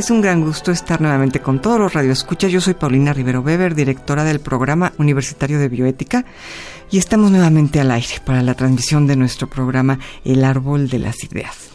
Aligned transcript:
Es 0.00 0.10
un 0.10 0.22
gran 0.22 0.40
gusto 0.40 0.72
estar 0.72 0.98
nuevamente 1.02 1.40
con 1.40 1.60
todos 1.60 1.78
los 1.78 1.92
radioescuchas. 1.92 2.50
Yo 2.50 2.62
soy 2.62 2.72
Paulina 2.72 3.12
Rivero 3.12 3.42
Weber, 3.42 3.74
directora 3.74 4.24
del 4.24 4.40
programa 4.40 4.94
universitario 4.96 5.58
de 5.58 5.68
bioética, 5.68 6.24
y 6.90 6.96
estamos 6.96 7.30
nuevamente 7.30 7.80
al 7.80 7.90
aire 7.90 8.14
para 8.24 8.42
la 8.42 8.54
transmisión 8.54 9.06
de 9.06 9.16
nuestro 9.16 9.50
programa 9.50 9.98
El 10.24 10.42
Árbol 10.44 10.88
de 10.88 11.00
las 11.00 11.22
Ideas. 11.22 11.68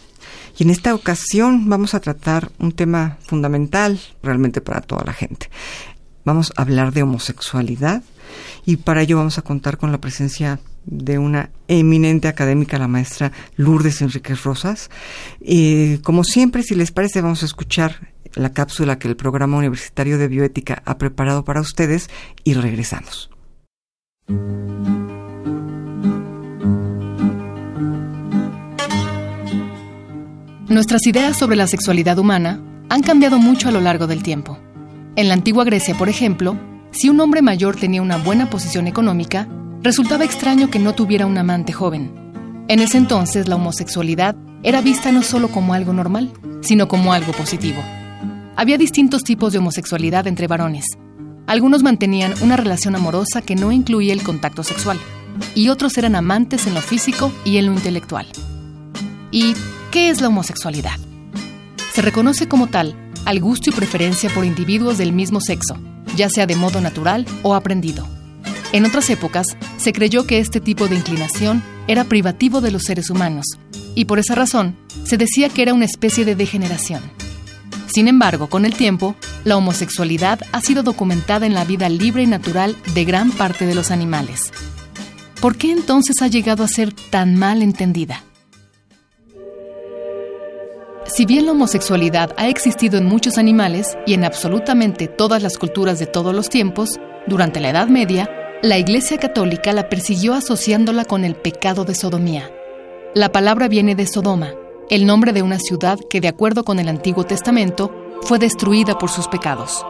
Y 0.58 0.64
en 0.64 0.72
esta 0.72 0.96
ocasión 0.96 1.70
vamos 1.70 1.94
a 1.94 2.00
tratar 2.00 2.50
un 2.58 2.72
tema 2.72 3.20
fundamental 3.22 4.00
realmente 4.24 4.60
para 4.60 4.82
toda 4.82 5.04
la 5.06 5.14
gente. 5.14 5.52
Vamos 6.24 6.52
a 6.58 6.64
hablar 6.64 6.94
de 6.94 7.04
homosexualidad 7.04 8.02
y 8.66 8.78
para 8.78 9.04
ello 9.04 9.18
vamos 9.18 9.38
a 9.38 9.44
contar 9.44 9.78
con 9.78 9.92
la 9.92 10.02
presencia 10.02 10.60
de 10.86 11.20
una 11.20 11.52
eminente 11.68 12.28
académica, 12.28 12.80
la 12.80 12.88
maestra 12.88 13.32
Lourdes 13.56 14.02
Enríquez 14.02 14.42
Rosas. 14.42 14.90
Y 15.40 16.00
como 16.00 16.24
siempre, 16.24 16.64
si 16.64 16.74
les 16.74 16.92
parece, 16.92 17.22
vamos 17.22 17.44
a 17.44 17.46
escuchar 17.46 18.15
la 18.36 18.54
cápsula 18.54 19.00
que 19.00 19.08
el 19.08 19.16
Programa 19.16 19.58
Universitario 19.58 20.18
de 20.18 20.28
Bioética 20.28 20.82
ha 20.86 20.98
preparado 20.98 21.44
para 21.44 21.62
ustedes 21.62 22.10
y 22.44 22.54
regresamos. 22.54 23.30
Nuestras 30.68 31.06
ideas 31.08 31.38
sobre 31.38 31.56
la 31.56 31.68
sexualidad 31.68 32.18
humana 32.18 32.60
han 32.90 33.02
cambiado 33.02 33.38
mucho 33.38 33.70
a 33.70 33.72
lo 33.72 33.82
largo 33.82 34.08
del 34.08 34.24
tiempo. 34.24 34.58
En 35.16 35.28
la 35.28 35.34
antigua 35.34 35.64
Grecia, 35.64 35.96
por 35.96 36.10
ejemplo, 36.10 36.58
si 36.92 37.10
un 37.10 37.20
hombre 37.20 37.42
mayor 37.42 37.76
tenía 37.76 38.02
una 38.02 38.18
buena 38.18 38.50
posición 38.50 38.88
económica, 38.88 39.48
resultaba 39.82 40.26
extraño 40.26 40.70
que 40.70 40.80
no 40.80 40.94
tuviera 40.94 41.26
un 41.28 41.38
amante 41.38 41.72
joven. 41.72 42.12
En 42.68 42.80
ese 42.80 42.98
entonces 42.98 43.48
la 43.48 43.56
homosexualidad 43.56 44.36
era 44.64 44.82
vista 44.82 45.12
no 45.12 45.22
solo 45.22 45.50
como 45.50 45.74
algo 45.74 45.94
normal, 45.94 46.34
sino 46.62 46.88
como 46.88 47.14
algo 47.14 47.32
positivo. 47.34 47.84
Había 48.58 48.78
distintos 48.78 49.24
tipos 49.24 49.52
de 49.52 49.60
homosexualidad 49.60 50.28
entre 50.28 50.48
varones. 50.48 50.86
Algunos 51.46 51.84
mantenían 51.84 52.34
una 52.42 52.56
relación 52.56 52.96
amorosa 52.96 53.42
que 53.42 53.56
no 53.56 53.74
incluía 53.74 54.14
el 54.14 54.24
contacto 54.24 54.64
sexual, 54.64 54.98
y 55.54 55.68
otros 55.68 55.98
eran 55.98 56.16
amantes 56.16 56.66
en 56.66 56.74
lo 56.74 56.80
físico 56.80 57.34
y 57.44 57.58
en 57.58 57.66
lo 57.66 57.74
intelectual. 57.74 58.26
¿Y 59.30 59.54
qué 59.92 60.10
es 60.10 60.22
la 60.22 60.30
homosexualidad? 60.30 60.98
Se 61.94 62.02
reconoce 62.02 62.48
como 62.48 62.68
tal 62.68 62.96
al 63.26 63.42
gusto 63.42 63.70
y 63.70 63.74
preferencia 63.74 64.30
por 64.30 64.46
individuos 64.46 64.98
del 64.98 65.12
mismo 65.12 65.42
sexo, 65.42 65.78
ya 66.16 66.30
sea 66.30 66.46
de 66.46 66.56
modo 66.56 66.80
natural 66.80 67.26
o 67.44 67.56
aprendido. 67.56 68.08
En 68.72 68.86
otras 68.86 69.10
épocas, 69.10 69.48
se 69.78 69.92
creyó 69.92 70.26
que 70.26 70.40
este 70.40 70.62
tipo 70.62 70.88
de 70.88 70.96
inclinación 70.96 71.62
era 71.88 72.06
privativo 72.06 72.62
de 72.62 72.72
los 72.72 72.84
seres 72.84 73.10
humanos, 73.10 73.46
y 73.96 74.06
por 74.06 74.20
esa 74.20 74.36
razón 74.36 74.78
se 75.04 75.18
decía 75.18 75.50
que 75.50 75.62
era 75.62 75.74
una 75.74 75.86
especie 75.86 76.24
de 76.24 76.36
degeneración. 76.36 77.02
Sin 77.96 78.10
embargo, 78.10 78.50
con 78.50 78.66
el 78.66 78.76
tiempo, 78.76 79.16
la 79.46 79.56
homosexualidad 79.56 80.42
ha 80.52 80.60
sido 80.60 80.84
documentada 80.84 81.46
en 81.46 81.54
la 81.54 81.64
vida 81.64 81.88
libre 81.88 82.24
y 82.24 82.28
natural 82.28 82.76
de 82.94 83.06
gran 83.06 83.32
parte 83.32 83.66
de 83.66 83.74
los 83.74 83.90
animales. 83.90 84.52
¿Por 85.40 85.56
qué 85.56 85.72
entonces 85.72 86.18
ha 86.22 86.28
llegado 86.28 86.66
a 86.66 86.68
ser 86.68 86.92
tan 86.92 87.38
mal 87.38 87.62
entendida? 87.62 88.22
Si 91.06 91.26
bien 91.26 91.46
la 91.46 91.54
homosexualidad 91.54 92.36
ha 92.36 92.50
existido 92.50 92.98
en 92.98 93.06
muchos 93.06 93.38
animales 93.38 93.98
y 94.06 94.14
en 94.14 94.26
absolutamente 94.26 95.08
todas 95.08 95.42
las 95.42 95.58
culturas 95.58 95.98
de 95.98 96.06
todos 96.06 96.36
los 96.36 96.50
tiempos, 96.50 97.00
durante 97.28 97.62
la 97.62 97.70
Edad 97.70 97.88
Media, 97.88 98.30
la 98.62 98.78
Iglesia 98.78 99.20
Católica 99.20 99.72
la 99.72 99.88
persiguió 99.88 100.34
asociándola 100.34 101.06
con 101.06 101.24
el 101.24 101.38
pecado 101.38 101.86
de 101.86 101.96
sodomía. 101.96 102.52
La 103.14 103.32
palabra 103.32 103.70
viene 103.70 103.96
de 103.96 104.06
Sodoma, 104.06 104.54
el 104.90 105.06
nombre 105.06 105.34
de 105.34 105.42
una 105.42 105.60
ciudad 105.60 106.00
que, 106.10 106.22
de 106.22 106.28
acuerdo 106.28 106.64
con 106.64 106.80
el 106.80 106.88
Antiguo 106.90 107.24
Testamento, 107.24 107.92
fue 108.22 108.40
destruida 108.40 108.98
por 108.98 109.10
sus 109.10 109.28
pecados. 109.28 109.86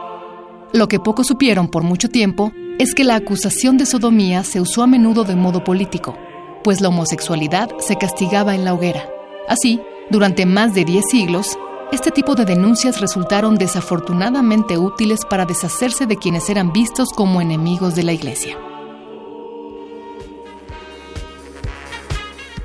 Lo 0.72 0.88
que 0.88 1.00
pocos 1.00 1.26
supieron 1.26 1.68
por 1.68 1.82
mucho 1.82 2.08
tiempo 2.08 2.52
es 2.78 2.94
que 2.94 3.04
la 3.04 3.16
acusación 3.16 3.78
de 3.78 3.86
sodomía 3.86 4.42
se 4.44 4.60
usó 4.60 4.82
a 4.82 4.86
menudo 4.86 5.24
de 5.24 5.36
modo 5.36 5.64
político, 5.64 6.16
pues 6.64 6.80
la 6.80 6.88
homosexualidad 6.88 7.70
se 7.78 7.96
castigaba 7.96 8.54
en 8.54 8.64
la 8.64 8.74
hoguera. 8.74 9.08
Así, 9.48 9.80
durante 10.10 10.46
más 10.46 10.74
de 10.74 10.84
10 10.84 11.04
siglos, 11.10 11.58
este 11.92 12.10
tipo 12.10 12.34
de 12.34 12.44
denuncias 12.44 13.00
resultaron 13.00 13.56
desafortunadamente 13.56 14.76
útiles 14.76 15.20
para 15.28 15.46
deshacerse 15.46 16.06
de 16.06 16.16
quienes 16.16 16.50
eran 16.50 16.72
vistos 16.72 17.10
como 17.10 17.40
enemigos 17.40 17.94
de 17.94 18.02
la 18.02 18.12
Iglesia. 18.12 18.58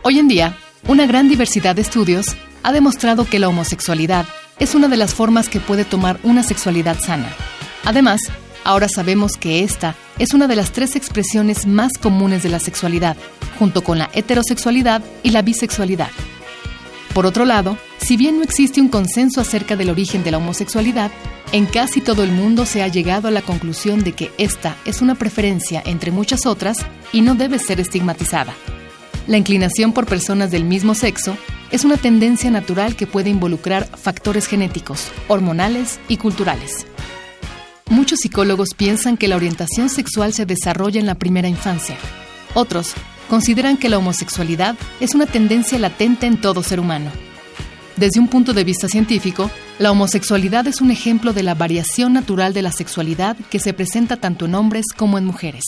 Hoy 0.03 0.17
en 0.17 0.27
día, 0.27 0.57
una 0.91 1.05
gran 1.05 1.29
diversidad 1.29 1.73
de 1.73 1.83
estudios 1.83 2.25
ha 2.63 2.73
demostrado 2.73 3.23
que 3.23 3.39
la 3.39 3.47
homosexualidad 3.47 4.25
es 4.59 4.75
una 4.75 4.89
de 4.89 4.97
las 4.97 5.13
formas 5.13 5.47
que 5.47 5.61
puede 5.61 5.85
tomar 5.85 6.19
una 6.21 6.43
sexualidad 6.43 6.99
sana. 6.99 7.29
Además, 7.85 8.19
ahora 8.65 8.89
sabemos 8.89 9.37
que 9.37 9.63
esta 9.63 9.95
es 10.19 10.33
una 10.33 10.47
de 10.47 10.57
las 10.57 10.73
tres 10.73 10.97
expresiones 10.97 11.65
más 11.65 11.93
comunes 11.97 12.43
de 12.43 12.49
la 12.49 12.59
sexualidad, 12.59 13.15
junto 13.57 13.85
con 13.85 13.99
la 13.99 14.09
heterosexualidad 14.11 15.01
y 15.23 15.29
la 15.29 15.43
bisexualidad. 15.43 16.09
Por 17.13 17.25
otro 17.25 17.45
lado, 17.45 17.77
si 17.97 18.17
bien 18.17 18.35
no 18.35 18.43
existe 18.43 18.81
un 18.81 18.89
consenso 18.89 19.39
acerca 19.39 19.77
del 19.77 19.91
origen 19.91 20.25
de 20.25 20.31
la 20.31 20.39
homosexualidad, 20.39 21.09
en 21.53 21.67
casi 21.67 22.01
todo 22.01 22.21
el 22.21 22.33
mundo 22.33 22.65
se 22.65 22.83
ha 22.83 22.89
llegado 22.89 23.29
a 23.29 23.31
la 23.31 23.41
conclusión 23.41 24.03
de 24.03 24.11
que 24.11 24.33
esta 24.37 24.75
es 24.83 25.01
una 25.01 25.15
preferencia 25.15 25.81
entre 25.85 26.11
muchas 26.11 26.45
otras 26.45 26.75
y 27.13 27.21
no 27.21 27.35
debe 27.35 27.59
ser 27.59 27.79
estigmatizada. 27.79 28.53
La 29.27 29.37
inclinación 29.37 29.93
por 29.93 30.07
personas 30.07 30.51
del 30.51 30.63
mismo 30.63 30.95
sexo 30.95 31.37
es 31.71 31.85
una 31.85 31.97
tendencia 31.97 32.49
natural 32.49 32.95
que 32.95 33.07
puede 33.07 33.29
involucrar 33.29 33.87
factores 33.97 34.47
genéticos, 34.47 35.11
hormonales 35.27 35.99
y 36.07 36.17
culturales. 36.17 36.85
Muchos 37.89 38.19
psicólogos 38.19 38.69
piensan 38.75 39.17
que 39.17 39.27
la 39.27 39.35
orientación 39.35 39.89
sexual 39.89 40.33
se 40.33 40.45
desarrolla 40.45 40.99
en 40.99 41.05
la 41.05 41.15
primera 41.15 41.47
infancia. 41.47 41.97
Otros 42.53 42.93
consideran 43.29 43.77
que 43.77 43.89
la 43.89 43.97
homosexualidad 43.97 44.75
es 44.99 45.13
una 45.13 45.25
tendencia 45.25 45.77
latente 45.77 46.25
en 46.25 46.39
todo 46.39 46.63
ser 46.63 46.79
humano. 46.79 47.11
Desde 47.95 48.19
un 48.19 48.27
punto 48.27 48.53
de 48.53 48.63
vista 48.63 48.87
científico, 48.87 49.51
la 49.77 49.91
homosexualidad 49.91 50.65
es 50.67 50.81
un 50.81 50.89
ejemplo 50.89 51.33
de 51.33 51.43
la 51.43 51.53
variación 51.53 52.13
natural 52.13 52.53
de 52.53 52.61
la 52.61 52.71
sexualidad 52.71 53.37
que 53.49 53.59
se 53.59 53.73
presenta 53.73 54.17
tanto 54.17 54.45
en 54.45 54.55
hombres 54.55 54.85
como 54.95 55.17
en 55.17 55.25
mujeres. 55.25 55.63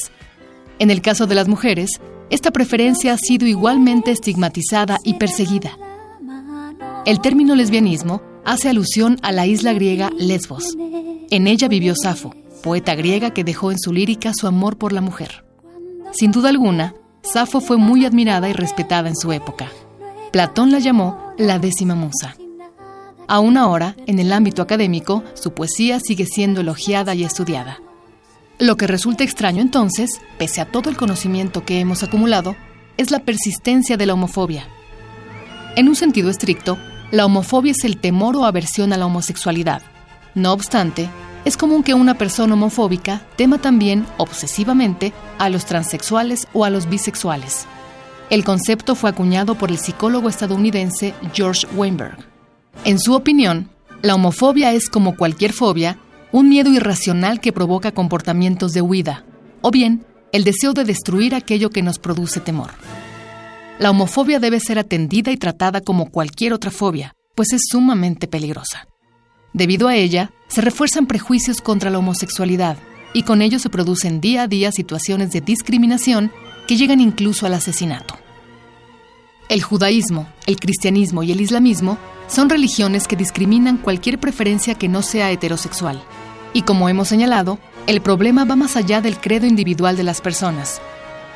En 0.80 0.92
el 0.92 1.02
caso 1.02 1.28
de 1.28 1.36
las 1.36 1.48
mujeres, 1.48 2.02
esta 2.30 2.52
preferencia 2.52 3.14
ha 3.14 3.18
sido 3.18 3.48
igualmente 3.48 4.12
estigmatizada 4.12 5.00
y 5.04 5.16
perseguida. 5.16 5.78
El 7.06 7.20
término 7.20 7.56
lesbianismo 7.56 8.22
hace 8.46 8.70
alusión 8.70 9.18
a 9.22 9.32
la 9.32 9.46
isla 9.46 9.74
griega 9.74 10.10
Lesbos. 10.18 10.76
En 11.30 11.48
ella 11.48 11.68
vivió 11.68 11.94
Safo, 11.96 12.34
poeta 12.64 12.96
griega 12.96 13.32
que 13.32 13.44
dejó 13.44 13.72
en 13.72 13.80
su 13.80 13.94
lírica 13.94 14.32
su 14.34 14.48
amor 14.48 14.78
por 14.78 14.94
la 14.94 15.02
mujer. 15.02 15.46
Sin 16.12 16.32
duda 16.32 16.50
alguna, 16.50 16.96
Safo 17.22 17.62
fue 17.62 17.78
muy 17.78 18.06
admirada 18.06 18.50
y 18.50 18.54
respetada 18.54 19.10
en 19.10 19.16
su 19.16 19.32
época. 19.32 19.70
Platón 20.32 20.72
la 20.72 20.80
llamó 20.80 21.34
la 21.38 21.60
décima 21.60 21.96
musa. 21.96 22.36
Aún 23.28 23.58
ahora, 23.58 23.96
en 24.08 24.20
el 24.20 24.34
ámbito 24.34 24.62
académico, 24.62 25.24
su 25.34 25.54
poesía 25.54 26.00
sigue 26.00 26.26
siendo 26.26 26.62
elogiada 26.62 27.16
y 27.16 27.24
estudiada. 27.24 27.80
Lo 28.60 28.78
que 28.78 28.88
resulta 28.88 29.24
extraño 29.24 29.62
entonces, 29.62 30.22
pese 30.38 30.62
a 30.62 30.66
todo 30.66 30.90
el 30.90 30.96
conocimiento 30.96 31.66
que 31.66 31.80
hemos 31.80 32.04
acumulado, 32.04 32.56
es 32.98 33.10
la 33.10 33.20
persistencia 33.20 33.98
de 33.98 34.06
la 34.06 34.14
homofobia. 34.14 34.68
En 35.76 35.88
un 35.88 35.96
sentido 35.96 36.30
estricto, 36.30 36.78
la 37.12 37.26
homofobia 37.26 37.72
es 37.72 37.84
el 37.84 37.98
temor 37.98 38.36
o 38.36 38.46
aversión 38.46 38.94
a 38.94 38.98
la 38.98 39.08
homosexualidad. 39.08 39.82
No 40.36 40.54
obstante, 40.54 41.10
es 41.46 41.58
común 41.58 41.84
que 41.84 41.94
una 41.94 42.14
persona 42.14 42.54
homofóbica 42.54 43.22
tema 43.36 43.58
también, 43.58 44.06
obsesivamente, 44.18 45.14
a 45.40 45.50
los 45.50 45.66
transexuales 45.66 46.48
o 46.54 46.64
a 46.64 46.70
los 46.70 46.88
bisexuales. 46.88 47.66
El 48.30 48.44
concepto 48.44 48.96
fue 48.96 49.10
acuñado 49.10 49.56
por 49.56 49.72
el 49.72 49.78
psicólogo 49.78 50.30
estadounidense 50.30 51.14
George 51.34 51.68
Weinberg. 51.76 52.18
En 52.86 53.00
su 53.00 53.14
opinión, 53.14 53.70
la 54.02 54.16
homofobia 54.16 54.74
es 54.74 54.90
como 54.90 55.16
cualquier 55.16 55.54
fobia 55.54 55.98
un 56.34 56.50
miedo 56.50 56.72
irracional 56.72 57.40
que 57.40 57.54
provoca 57.54 57.92
comportamientos 57.92 58.74
de 58.74 58.82
huida, 58.82 59.24
o 59.62 59.72
bien 59.72 60.04
el 60.32 60.44
deseo 60.44 60.74
de 60.74 60.84
destruir 60.84 61.36
aquello 61.36 61.70
que 61.70 61.84
nos 61.84 62.00
produce 62.00 62.40
temor. 62.40 62.72
La 63.78 63.92
homofobia 63.92 64.40
debe 64.40 64.60
ser 64.60 64.80
atendida 64.80 65.32
y 65.32 65.38
tratada 65.38 65.80
como 65.82 66.10
cualquier 66.10 66.54
otra 66.54 66.72
fobia, 66.72 67.14
pues 67.36 67.54
es 67.54 67.62
sumamente 67.70 68.28
peligrosa. 68.28 68.88
Debido 69.54 69.88
a 69.88 69.96
ella, 69.96 70.32
se 70.48 70.62
refuerzan 70.62 71.06
prejuicios 71.06 71.62
contra 71.62 71.92
la 71.92 72.00
homosexualidad 72.00 72.78
y 73.14 73.22
con 73.22 73.44
ello 73.44 73.60
se 73.60 73.70
producen 73.70 74.20
día 74.20 74.44
a 74.44 74.48
día 74.48 74.72
situaciones 74.72 75.32
de 75.32 75.42
discriminación 75.42 76.32
que 76.68 76.78
llegan 76.78 77.00
incluso 77.00 77.46
al 77.46 77.54
asesinato. 77.54 78.18
El 79.50 79.62
judaísmo, 79.62 80.28
el 80.48 80.60
cristianismo 80.60 81.22
y 81.22 81.32
el 81.32 81.42
islamismo 81.42 82.00
son 82.28 82.50
religiones 82.50 83.08
que 83.08 83.16
discriminan 83.16 83.78
cualquier 83.78 84.20
preferencia 84.20 84.74
que 84.74 84.88
no 84.88 85.04
sea 85.04 85.30
heterosexual. 85.30 86.02
Y 86.54 86.62
como 86.62 86.88
hemos 86.88 87.08
señalado, 87.08 87.58
el 87.88 88.02
problema 88.02 88.46
va 88.46 88.56
más 88.56 88.78
allá 88.78 89.02
del 89.02 89.18
credo 89.18 89.48
individual 89.48 89.98
de 89.98 90.04
las 90.04 90.22
personas. 90.22 90.80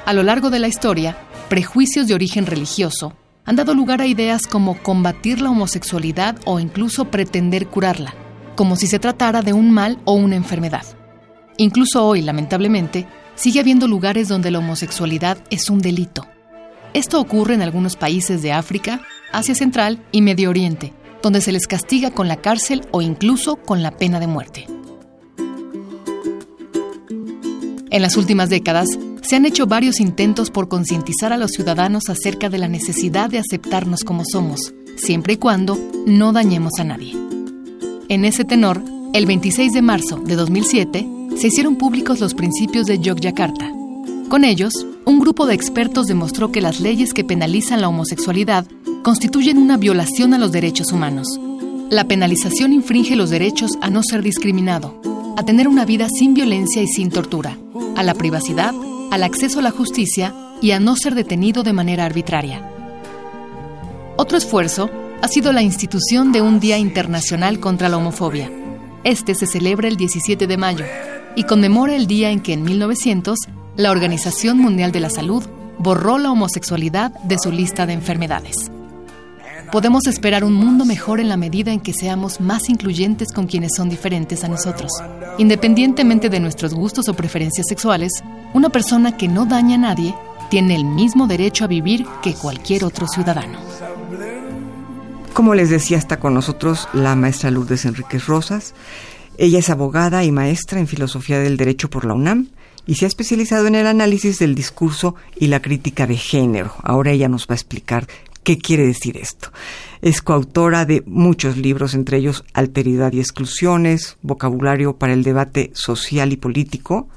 A 0.05 0.13
lo 0.13 0.23
largo 0.23 0.49
de 0.49 0.59
la 0.59 0.67
historia, 0.67 1.17
prejuicios 1.49 2.07
de 2.07 2.13
origen 2.13 2.45
religioso 2.45 3.13
han 3.45 3.55
dado 3.55 3.73
lugar 3.73 4.01
a 4.01 4.07
ideas 4.07 4.45
como 4.45 4.81
combatir 4.81 5.41
la 5.41 5.49
homosexualidad 5.49 6.37
o 6.45 6.59
incluso 6.59 7.05
pretender 7.05 7.67
curarla, 7.67 8.13
como 8.55 8.75
si 8.75 8.87
se 8.87 8.99
tratara 8.99 9.41
de 9.41 9.53
un 9.53 9.71
mal 9.71 9.99
o 10.05 10.13
una 10.13 10.35
enfermedad. 10.35 10.85
Incluso 11.57 12.05
hoy, 12.05 12.21
lamentablemente, 12.21 13.07
sigue 13.35 13.59
habiendo 13.59 13.87
lugares 13.87 14.27
donde 14.27 14.51
la 14.51 14.59
homosexualidad 14.59 15.37
es 15.49 15.69
un 15.69 15.79
delito. 15.79 16.27
Esto 16.93 17.19
ocurre 17.19 17.55
en 17.55 17.61
algunos 17.61 17.95
países 17.95 18.41
de 18.41 18.51
África, 18.51 19.01
Asia 19.31 19.55
Central 19.55 20.03
y 20.11 20.21
Medio 20.21 20.49
Oriente, 20.49 20.93
donde 21.23 21.41
se 21.41 21.51
les 21.51 21.67
castiga 21.67 22.11
con 22.11 22.27
la 22.27 22.37
cárcel 22.37 22.85
o 22.91 23.01
incluso 23.01 23.55
con 23.57 23.81
la 23.81 23.91
pena 23.91 24.19
de 24.19 24.27
muerte. 24.27 24.67
En 27.89 28.01
las 28.01 28.17
últimas 28.17 28.49
décadas, 28.49 28.87
se 29.21 29.35
han 29.35 29.45
hecho 29.45 29.65
varios 29.65 29.99
intentos 29.99 30.51
por 30.51 30.67
concientizar 30.67 31.31
a 31.31 31.37
los 31.37 31.51
ciudadanos 31.51 32.09
acerca 32.09 32.49
de 32.49 32.57
la 32.57 32.67
necesidad 32.67 33.29
de 33.29 33.39
aceptarnos 33.39 34.03
como 34.03 34.23
somos, 34.25 34.73
siempre 34.97 35.33
y 35.33 35.37
cuando 35.37 35.79
no 36.05 36.33
dañemos 36.33 36.73
a 36.79 36.83
nadie. 36.83 37.15
En 38.09 38.25
ese 38.25 38.43
tenor, 38.45 38.81
el 39.13 39.25
26 39.25 39.73
de 39.73 39.81
marzo 39.81 40.17
de 40.17 40.35
2007, 40.35 41.07
se 41.37 41.47
hicieron 41.47 41.77
públicos 41.77 42.19
los 42.19 42.33
principios 42.33 42.87
de 42.87 42.99
Yogyakarta. 42.99 43.71
Con 44.29 44.43
ellos, 44.43 44.73
un 45.05 45.19
grupo 45.19 45.45
de 45.45 45.53
expertos 45.53 46.07
demostró 46.07 46.51
que 46.51 46.61
las 46.61 46.81
leyes 46.81 47.13
que 47.13 47.23
penalizan 47.23 47.79
la 47.79 47.87
homosexualidad 47.87 48.65
constituyen 49.03 49.57
una 49.57 49.77
violación 49.77 50.33
a 50.33 50.37
los 50.37 50.51
derechos 50.51 50.91
humanos. 50.91 51.39
La 51.89 52.05
penalización 52.05 52.73
infringe 52.73 53.15
los 53.15 53.29
derechos 53.29 53.71
a 53.81 53.89
no 53.89 54.03
ser 54.03 54.23
discriminado, 54.23 55.01
a 55.37 55.43
tener 55.43 55.69
una 55.69 55.85
vida 55.85 56.09
sin 56.09 56.33
violencia 56.33 56.81
y 56.81 56.87
sin 56.87 57.09
tortura, 57.09 57.57
a 57.97 58.03
la 58.03 58.13
privacidad, 58.13 58.73
al 59.11 59.23
acceso 59.23 59.59
a 59.59 59.63
la 59.63 59.71
justicia 59.71 60.33
y 60.61 60.71
a 60.71 60.79
no 60.79 60.95
ser 60.95 61.15
detenido 61.15 61.63
de 61.63 61.73
manera 61.73 62.05
arbitraria. 62.05 62.61
Otro 64.15 64.37
esfuerzo 64.37 64.89
ha 65.21 65.27
sido 65.27 65.51
la 65.51 65.63
institución 65.63 66.31
de 66.31 66.41
un 66.41 66.59
Día 66.59 66.77
Internacional 66.77 67.59
contra 67.59 67.89
la 67.89 67.97
Homofobia. 67.97 68.51
Este 69.03 69.35
se 69.35 69.47
celebra 69.47 69.87
el 69.87 69.97
17 69.97 70.47
de 70.47 70.57
mayo 70.57 70.85
y 71.35 71.43
conmemora 71.43 71.95
el 71.95 72.07
día 72.07 72.29
en 72.29 72.39
que 72.39 72.53
en 72.53 72.63
1900 72.63 73.39
la 73.75 73.91
Organización 73.91 74.57
Mundial 74.57 74.91
de 74.91 74.99
la 74.99 75.09
Salud 75.09 75.43
borró 75.79 76.17
la 76.17 76.31
homosexualidad 76.31 77.11
de 77.23 77.37
su 77.39 77.51
lista 77.51 77.85
de 77.85 77.93
enfermedades. 77.93 78.71
Podemos 79.71 80.07
esperar 80.07 80.43
un 80.45 80.53
mundo 80.53 80.85
mejor 80.85 81.19
en 81.19 81.27
la 81.27 81.35
medida 81.35 81.73
en 81.73 81.81
que 81.81 81.93
seamos 81.93 82.39
más 82.39 82.69
incluyentes 82.69 83.33
con 83.33 83.47
quienes 83.47 83.71
son 83.75 83.89
diferentes 83.89 84.43
a 84.43 84.47
nosotros. 84.47 84.91
Independientemente 85.37 86.29
de 86.29 86.39
nuestros 86.39 86.73
gustos 86.73 87.09
o 87.09 87.13
preferencias 87.13 87.67
sexuales, 87.67 88.23
una 88.53 88.69
persona 88.69 89.17
que 89.17 89.27
no 89.27 89.45
daña 89.45 89.75
a 89.75 89.79
nadie 89.79 90.15
tiene 90.49 90.75
el 90.75 90.85
mismo 90.85 91.27
derecho 91.27 91.65
a 91.65 91.67
vivir 91.67 92.05
que 92.23 92.33
cualquier 92.33 92.85
otro 92.85 93.07
ciudadano. 93.07 93.59
Como 95.33 95.53
les 95.53 95.69
decía, 95.69 95.97
está 95.97 96.17
con 96.17 96.33
nosotros 96.33 96.87
la 96.93 97.15
maestra 97.15 97.51
Lourdes 97.51 97.85
Enríquez 97.85 98.25
Rosas. 98.25 98.73
Ella 99.37 99.59
es 99.59 99.69
abogada 99.69 100.23
y 100.23 100.31
maestra 100.31 100.79
en 100.79 100.87
filosofía 100.87 101.39
del 101.39 101.57
derecho 101.57 101.89
por 101.89 102.05
la 102.05 102.13
UNAM 102.13 102.47
y 102.87 102.95
se 102.95 103.05
ha 103.05 103.07
especializado 103.07 103.67
en 103.67 103.75
el 103.75 103.85
análisis 103.85 104.39
del 104.39 104.55
discurso 104.55 105.15
y 105.35 105.47
la 105.47 105.61
crítica 105.61 106.07
de 106.07 106.15
género. 106.15 106.73
Ahora 106.81 107.11
ella 107.11 107.27
nos 107.27 107.43
va 107.43 107.51
a 107.51 107.55
explicar 107.55 108.07
qué 108.47 108.57
quiere 108.57 108.87
decir 108.87 109.17
esto. 109.17 109.51
Es 110.01 110.21
coautora 110.21 110.85
de 110.85 111.03
muchos 111.05 111.57
libros, 111.57 111.93
entre 111.93 112.19
ellos 112.19 112.45
Alteridad 112.53 113.11
y 113.11 113.19
Exclusiones, 113.19 114.15
Vocabulario 114.21 114.95
para 114.95 115.11
el 115.11 115.21
Debate 115.21 115.71
Social 115.73 116.31
y 116.31 116.37
Político, 116.37 117.09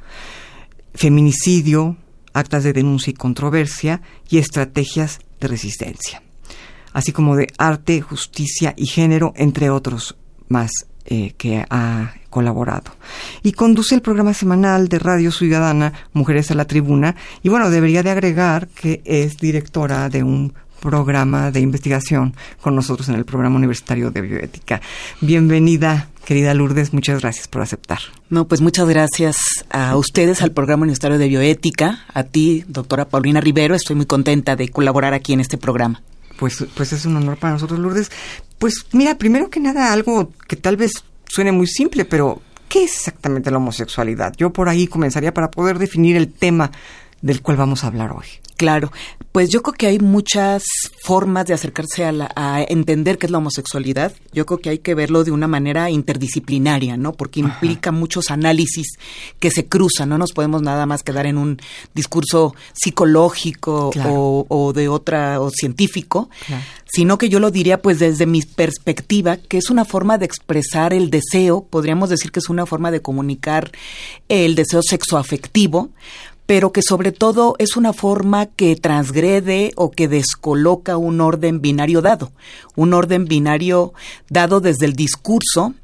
Feminicidio, 0.92 1.96
Actas 2.32 2.64
de 2.64 2.72
Denuncia 2.72 3.12
y 3.12 3.14
Controversia 3.14 4.02
y 4.28 4.38
Estrategias 4.38 5.20
de 5.38 5.46
Resistencia, 5.46 6.20
así 6.92 7.12
como 7.12 7.36
de 7.36 7.46
Arte, 7.58 8.00
Justicia 8.00 8.74
y 8.76 8.86
Género, 8.86 9.32
entre 9.36 9.70
otros 9.70 10.16
más 10.48 10.72
eh, 11.04 11.34
que 11.38 11.64
ha 11.70 12.12
colaborado. 12.28 12.90
Y 13.44 13.52
conduce 13.52 13.94
el 13.94 14.02
programa 14.02 14.34
semanal 14.34 14.88
de 14.88 14.98
Radio 14.98 15.30
Ciudadana 15.30 15.92
Mujeres 16.12 16.50
a 16.50 16.56
la 16.56 16.64
Tribuna. 16.64 17.14
Y 17.44 17.50
bueno, 17.50 17.70
debería 17.70 18.02
de 18.02 18.10
agregar 18.10 18.66
que 18.66 19.00
es 19.04 19.36
directora 19.36 20.08
de 20.08 20.24
un 20.24 20.54
programa 20.80 21.50
de 21.50 21.60
investigación 21.60 22.34
con 22.60 22.74
nosotros 22.74 23.08
en 23.08 23.14
el 23.14 23.24
programa 23.24 23.56
universitario 23.56 24.10
de 24.10 24.20
bioética. 24.22 24.80
Bienvenida, 25.20 26.08
querida 26.24 26.54
Lourdes, 26.54 26.92
muchas 26.92 27.20
gracias 27.20 27.46
por 27.48 27.62
aceptar. 27.62 28.00
No, 28.28 28.48
pues 28.48 28.60
muchas 28.60 28.88
gracias 28.88 29.36
a 29.70 29.96
ustedes, 29.96 30.42
al 30.42 30.52
programa 30.52 30.82
universitario 30.82 31.18
de 31.18 31.28
bioética, 31.28 32.04
a 32.12 32.24
ti, 32.24 32.64
doctora 32.66 33.08
Paulina 33.08 33.40
Rivero, 33.40 33.74
estoy 33.74 33.96
muy 33.96 34.06
contenta 34.06 34.56
de 34.56 34.68
colaborar 34.68 35.14
aquí 35.14 35.32
en 35.32 35.40
este 35.40 35.58
programa. 35.58 36.02
Pues, 36.38 36.64
pues 36.74 36.92
es 36.94 37.04
un 37.04 37.16
honor 37.16 37.36
para 37.36 37.52
nosotros, 37.52 37.78
Lourdes. 37.78 38.10
Pues 38.58 38.86
mira, 38.92 39.18
primero 39.18 39.50
que 39.50 39.60
nada, 39.60 39.92
algo 39.92 40.32
que 40.48 40.56
tal 40.56 40.76
vez 40.76 40.92
suene 41.26 41.52
muy 41.52 41.66
simple, 41.66 42.06
pero 42.06 42.40
¿qué 42.68 42.84
es 42.84 42.96
exactamente 42.96 43.50
la 43.50 43.58
homosexualidad? 43.58 44.32
Yo 44.36 44.50
por 44.50 44.68
ahí 44.68 44.86
comenzaría 44.86 45.34
para 45.34 45.50
poder 45.50 45.78
definir 45.78 46.16
el 46.16 46.32
tema 46.32 46.70
del 47.20 47.42
cual 47.42 47.58
vamos 47.58 47.84
a 47.84 47.88
hablar 47.88 48.12
hoy. 48.12 48.26
Claro, 48.60 48.92
pues 49.32 49.48
yo 49.48 49.62
creo 49.62 49.72
que 49.72 49.86
hay 49.86 49.98
muchas 50.00 50.64
formas 51.02 51.46
de 51.46 51.54
acercarse 51.54 52.04
a, 52.04 52.62
entender 52.68 53.16
qué 53.16 53.24
es 53.24 53.32
la 53.32 53.38
homosexualidad. 53.38 54.12
Yo 54.34 54.44
creo 54.44 54.58
que 54.58 54.68
hay 54.68 54.78
que 54.80 54.94
verlo 54.94 55.24
de 55.24 55.30
una 55.30 55.48
manera 55.48 55.88
interdisciplinaria, 55.88 56.98
¿no? 56.98 57.14
Porque 57.14 57.40
implica 57.40 57.90
muchos 57.90 58.30
análisis 58.30 58.98
que 59.38 59.50
se 59.50 59.64
cruzan. 59.64 60.10
No 60.10 60.18
nos 60.18 60.32
podemos 60.32 60.60
nada 60.60 60.84
más 60.84 61.02
quedar 61.02 61.24
en 61.24 61.38
un 61.38 61.58
discurso 61.94 62.54
psicológico 62.74 63.92
o, 64.04 64.72
de 64.74 64.88
otra 64.88 65.40
o 65.40 65.48
científico, 65.48 66.28
sino 66.84 67.16
que 67.16 67.30
yo 67.30 67.40
lo 67.40 67.50
diría, 67.50 67.80
pues 67.80 67.98
desde 67.98 68.26
mi 68.26 68.42
perspectiva, 68.42 69.38
que 69.38 69.56
es 69.56 69.70
una 69.70 69.86
forma 69.86 70.18
de 70.18 70.26
expresar 70.26 70.92
el 70.92 71.08
deseo. 71.08 71.64
Podríamos 71.64 72.10
decir 72.10 72.30
que 72.30 72.40
es 72.40 72.50
una 72.50 72.66
forma 72.66 72.90
de 72.90 73.00
comunicar 73.00 73.72
el 74.28 74.54
deseo 74.54 74.82
sexoafectivo 74.82 75.88
pero 76.50 76.72
que 76.72 76.82
sobre 76.82 77.12
todo 77.12 77.54
es 77.60 77.76
una 77.76 77.92
forma 77.92 78.46
que 78.46 78.74
transgrede 78.74 79.70
o 79.76 79.92
que 79.92 80.08
descoloca 80.08 80.96
un 80.96 81.20
orden 81.20 81.60
binario 81.60 82.02
dado, 82.02 82.32
un 82.74 82.92
orden 82.92 83.26
binario 83.26 83.92
dado 84.28 84.58
desde 84.58 84.86
el 84.86 84.94
discurso, 84.94 85.74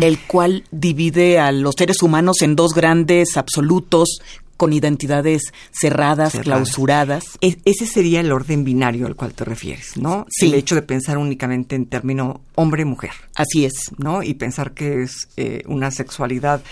el 0.00 0.18
cual 0.20 0.64
divide 0.70 1.38
a 1.38 1.52
los 1.52 1.74
seres 1.76 2.02
humanos 2.02 2.40
en 2.40 2.56
dos 2.56 2.72
grandes 2.72 3.36
absolutos 3.36 4.22
con 4.56 4.72
identidades 4.72 5.52
cerradas, 5.70 6.34
clausuradas. 6.34 7.38
ese 7.40 7.86
sería 7.86 8.20
el 8.20 8.32
orden 8.32 8.64
binario 8.64 9.06
al 9.06 9.16
cual 9.16 9.34
te 9.34 9.44
refieres, 9.44 9.98
¿no? 9.98 10.26
Sí. 10.30 10.46
El 10.46 10.54
hecho 10.54 10.74
de 10.76 10.82
pensar 10.82 11.18
únicamente 11.18 11.76
en 11.76 11.84
término 11.84 12.40
hombre-mujer. 12.54 13.12
Así 13.34 13.64
es. 13.64 13.90
¿No? 13.96 14.22
Y 14.22 14.34
pensar 14.34 14.72
que 14.72 15.02
es 15.02 15.28
eh, 15.38 15.62
una 15.66 15.90
sexualidad 15.90 16.62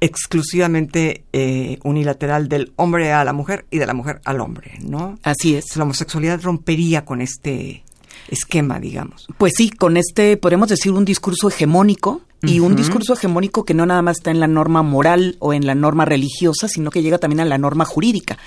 exclusivamente 0.00 1.24
eh, 1.32 1.78
unilateral 1.84 2.48
del 2.48 2.72
hombre 2.76 3.12
a 3.12 3.24
la 3.24 3.32
mujer 3.32 3.66
y 3.70 3.78
de 3.78 3.86
la 3.86 3.94
mujer 3.94 4.20
al 4.24 4.40
hombre, 4.40 4.78
¿no? 4.82 5.18
Así 5.22 5.54
es. 5.54 5.76
La 5.76 5.84
homosexualidad 5.84 6.40
rompería 6.42 7.04
con 7.04 7.20
este 7.20 7.84
esquema, 8.28 8.80
digamos. 8.80 9.26
Pues 9.38 9.52
sí, 9.56 9.70
con 9.70 9.96
este, 9.96 10.36
podemos 10.36 10.68
decir, 10.68 10.92
un 10.92 11.04
discurso 11.04 11.48
hegemónico 11.48 12.22
y 12.42 12.60
un 12.60 12.74
discurso 12.74 13.12
hegemónico 13.12 13.66
que 13.66 13.74
no 13.74 13.84
nada 13.84 14.00
más 14.00 14.16
está 14.16 14.30
en 14.30 14.40
la 14.40 14.46
norma 14.46 14.82
moral 14.82 15.36
o 15.40 15.52
en 15.52 15.66
la 15.66 15.74
norma 15.74 16.06
religiosa, 16.06 16.68
sino 16.68 16.90
que 16.90 17.02
llega 17.02 17.18
también 17.18 17.40
a 17.40 17.44
la 17.44 17.58
norma 17.58 17.84
jurídica 17.84 18.38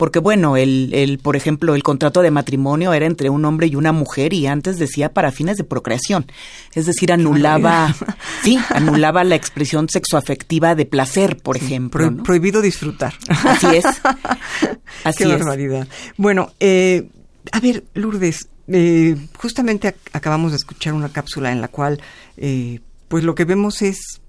porque 0.00 0.18
bueno, 0.18 0.56
el, 0.56 0.94
el, 0.94 1.18
por 1.18 1.36
ejemplo, 1.36 1.74
el 1.74 1.82
contrato 1.82 2.22
de 2.22 2.30
matrimonio 2.30 2.94
era 2.94 3.04
entre 3.04 3.28
un 3.28 3.44
hombre 3.44 3.66
y 3.66 3.76
una 3.76 3.92
mujer 3.92 4.32
y 4.32 4.46
antes 4.46 4.78
decía 4.78 5.12
para 5.12 5.30
fines 5.30 5.58
de 5.58 5.64
procreación, 5.64 6.24
es 6.72 6.86
decir, 6.86 7.12
anulaba, 7.12 7.94
sí, 8.42 8.58
anulaba 8.70 9.24
la 9.24 9.34
expresión 9.34 9.90
sexoafectiva 9.90 10.74
de 10.74 10.86
placer, 10.86 11.36
por 11.36 11.58
ejemplo. 11.58 12.16
Prohibido 12.24 12.62
disfrutar. 12.62 13.12
Así 13.28 13.66
es. 13.76 13.84
Así 15.04 15.24
Qué 15.24 15.26
barbaridad. 15.26 15.86
Bueno, 16.16 16.50
eh, 16.60 17.10
a 17.52 17.60
ver, 17.60 17.84
Lourdes, 17.92 18.48
eh, 18.68 19.16
justamente 19.36 19.94
acabamos 20.14 20.52
de 20.52 20.56
escuchar 20.56 20.94
una 20.94 21.10
cápsula 21.10 21.52
en 21.52 21.60
la 21.60 21.68
cual, 21.68 22.00
eh, 22.38 22.80
pues 23.08 23.22
lo 23.22 23.34
que 23.34 23.44
vemos 23.44 23.82
es 23.82 24.22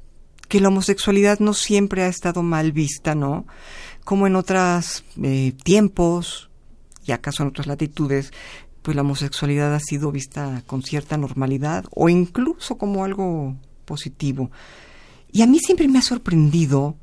que 0.50 0.60
la 0.60 0.68
homosexualidad 0.68 1.40
no 1.40 1.54
siempre 1.54 2.04
ha 2.04 2.08
estado 2.10 2.44
mal 2.44 2.74
vista, 2.74 3.16
¿no? 3.16 3.46
Como 4.12 4.28
en 4.28 4.36
otros 4.36 5.06
eh, 5.24 5.54
tiempos 5.64 6.50
y 7.06 7.14
acaso 7.14 7.44
en 7.44 7.50
otras 7.50 7.66
latitudes, 7.66 8.34
pues 8.82 8.94
la 8.94 9.04
homosexualidad 9.04 9.74
ha 9.74 9.80
sido 9.80 10.12
vista 10.12 10.64
con 10.68 10.84
cierta 10.84 11.16
normalidad 11.16 11.86
o 11.92 12.10
incluso 12.10 12.78
como 12.78 13.06
algo 13.06 13.56
positivo. 13.86 14.52
Y 15.32 15.44
a 15.44 15.48
mí 15.48 15.60
siempre 15.60 15.88
me 15.88 15.98
ha 15.98 16.02
sorprendido 16.02 16.98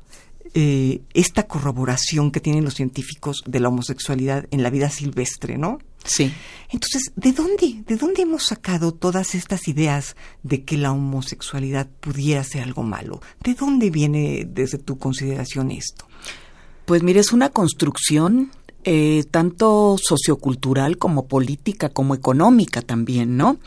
eh, 0.53 1.01
esta 1.15 1.47
corroboración 1.47 2.29
que 2.29 2.41
tienen 2.41 2.63
los 2.63 2.75
científicos 2.75 3.41
de 3.43 3.59
la 3.59 3.69
homosexualidad 3.69 4.45
en 4.51 4.61
la 4.61 4.69
vida 4.69 4.91
silvestre, 4.91 5.57
¿no? 5.57 5.79
Sí. 6.03 6.31
Entonces, 6.69 7.11
¿de 7.15 7.31
dónde, 7.31 7.85
de 7.87 7.95
dónde 7.95 8.21
hemos 8.21 8.43
sacado 8.43 8.93
todas 8.93 9.33
estas 9.33 9.67
ideas 9.67 10.15
de 10.43 10.63
que 10.63 10.77
la 10.77 10.91
homosexualidad 10.91 11.89
pudiera 11.89 12.43
ser 12.43 12.61
algo 12.61 12.83
malo? 12.83 13.19
¿De 13.43 13.55
dónde 13.55 13.89
viene 13.89 14.47
desde 14.47 14.77
tu 14.77 14.99
consideración 14.99 15.71
esto? 15.71 16.05
Pues 16.89 17.03
mire, 17.03 17.19
es 17.19 17.33
una 17.33 17.49
construcción 17.49 18.49
eh, 18.83 19.23
tanto 19.29 19.95
sociocultural 20.01 20.97
como 20.97 21.27
política, 21.27 21.89
como 21.89 22.15
económica 22.15 22.81
también, 22.81 23.37
¿no? 23.37 23.57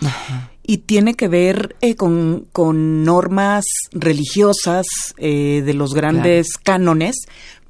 Y 0.65 0.79
tiene 0.79 1.15
que 1.15 1.29
ver 1.29 1.77
eh, 1.83 1.95
con, 1.95 2.49
con, 2.51 3.05
normas 3.05 3.65
religiosas 3.93 4.87
eh, 5.19 5.63
de 5.65 5.73
los 5.73 5.95
grandes 5.95 6.57
cánones, 6.61 7.15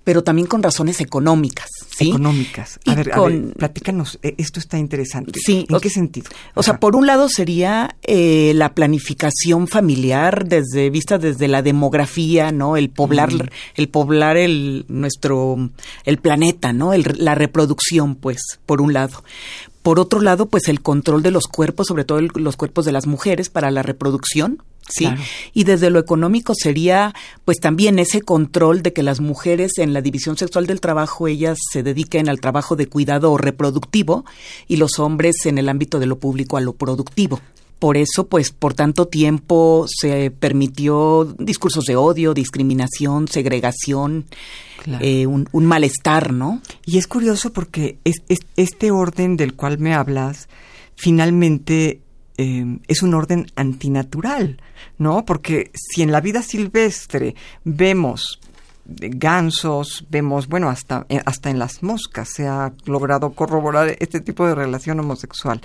pero 0.05 0.23
también 0.23 0.47
con 0.47 0.63
razones 0.63 1.01
económicas. 1.01 1.69
¿sí? 1.97 2.09
Económicas. 2.09 2.81
A, 2.87 2.95
ver, 2.95 3.11
platícanos, 3.57 4.19
eh, 4.23 4.35
esto 4.39 4.61
está 4.61 4.79
interesante. 4.79 5.39
Sí. 5.45 5.67
¿En 5.69 5.81
qué 5.81 5.91
sentido? 5.91 6.31
O 6.55 6.63
sea, 6.63 6.79
por 6.79 6.97
un 6.97 7.07
lado 7.07 7.29
sería 7.29 7.97
eh, 8.03 8.53
la 8.55 8.75
planificación 8.75 9.69
familiar 9.69 10.47
desde 10.47 10.91
vista 10.91 11.19
desde 11.19 11.49
la 11.49 11.63
demografía, 11.63 12.53
¿no? 12.53 12.77
El 12.77 12.91
poblar, 12.91 13.33
mm. 13.33 13.49
el 13.77 13.89
poblar 13.89 14.37
el 14.37 14.85
nuestro 14.89 15.71
el 16.05 16.19
planeta, 16.19 16.73
¿no? 16.73 16.93
El, 16.93 17.05
la 17.19 17.35
reproducción, 17.35 18.17
pues, 18.17 18.41
por 18.67 18.81
un 18.81 18.93
lado. 18.93 19.23
Por 19.83 19.99
otro 19.99 20.21
lado, 20.21 20.47
pues 20.47 20.69
el 20.69 20.81
control 20.81 21.23
de 21.23 21.33
los 21.33 21.49
cuerpos, 21.49 21.89
sobre 21.89 22.05
todo 22.05 22.21
los 22.21 22.57
cuerpos 22.57 22.85
de 22.85 22.93
las 22.93 23.07
mujeres 23.07 23.51
para 23.51 23.71
la 23.73 23.83
reproducción, 23.83 24.63
¿sí? 24.89 25.09
Y 25.53 25.65
desde 25.65 25.91
lo 25.91 25.99
económico 25.99 26.55
sería, 26.55 27.15
pues 27.45 27.61
también 27.61 27.99
ese 27.99 28.23
control 28.23 28.83
de 28.83 28.93
que 28.93 29.03
las 29.03 29.21
mujeres 29.21 29.79
en 29.79 29.93
la 29.93 30.03
división 30.03 30.37
sexual 30.37 30.67
del 30.67 30.81
trabajo, 30.81 31.29
ellas 31.29 31.59
se 31.71 31.83
dediquen 31.83 32.29
al 32.29 32.41
trabajo 32.41 32.77
de 32.77 32.87
cuidado 32.87 33.37
reproductivo 33.37 34.25
y 34.69 34.77
los 34.77 34.99
hombres 34.99 35.47
en 35.47 35.59
el 35.59 35.69
ámbito 35.69 35.99
de 35.99 36.07
lo 36.07 36.19
público 36.19 36.57
a 36.57 36.61
lo 36.61 36.73
productivo. 36.73 37.41
Por 37.83 37.97
eso, 37.97 38.29
pues, 38.29 38.53
por 38.53 38.75
tanto 38.75 39.09
tiempo 39.09 39.87
se 39.89 40.31
permitió 40.31 41.25
discursos 41.37 41.85
de 41.87 41.97
odio, 41.97 42.33
discriminación, 42.33 43.27
segregación, 43.27 44.27
eh, 45.01 45.27
un, 45.27 45.67
malestar, 45.67 46.33
¿no? 46.33 46.63
Y 46.87 46.99
es 46.99 47.09
curioso 47.09 47.53
porque 47.53 47.99
es, 48.05 48.23
este 48.57 48.93
orden 48.93 49.37
del 49.37 49.55
cual 49.55 49.79
me 49.79 49.95
hablas, 49.95 50.49
finalmente 50.95 52.01
eh, 52.43 52.79
es 52.89 53.03
un 53.03 53.15
orden 53.15 53.47
antinatural, 53.55 54.61
¿no? 54.99 55.25
Porque 55.25 55.71
si 55.75 56.03
en 56.03 56.11
la 56.11 56.21
vida 56.21 56.43
silvestre 56.43 57.37
vemos 57.63 58.41
gansos, 58.85 60.05
vemos, 60.11 60.49
bueno, 60.49 60.69
hasta, 60.69 61.07
eh, 61.09 61.21
hasta 61.25 61.51
en 61.51 61.61
las 61.61 61.85
moscas 61.85 62.29
se 62.31 62.49
ha 62.49 62.73
logrado 62.85 63.33
corroborar 63.33 63.97
este 64.01 64.21
tipo 64.21 64.45
de 64.45 64.57
relación 64.57 64.99
homosexual. 64.99 65.61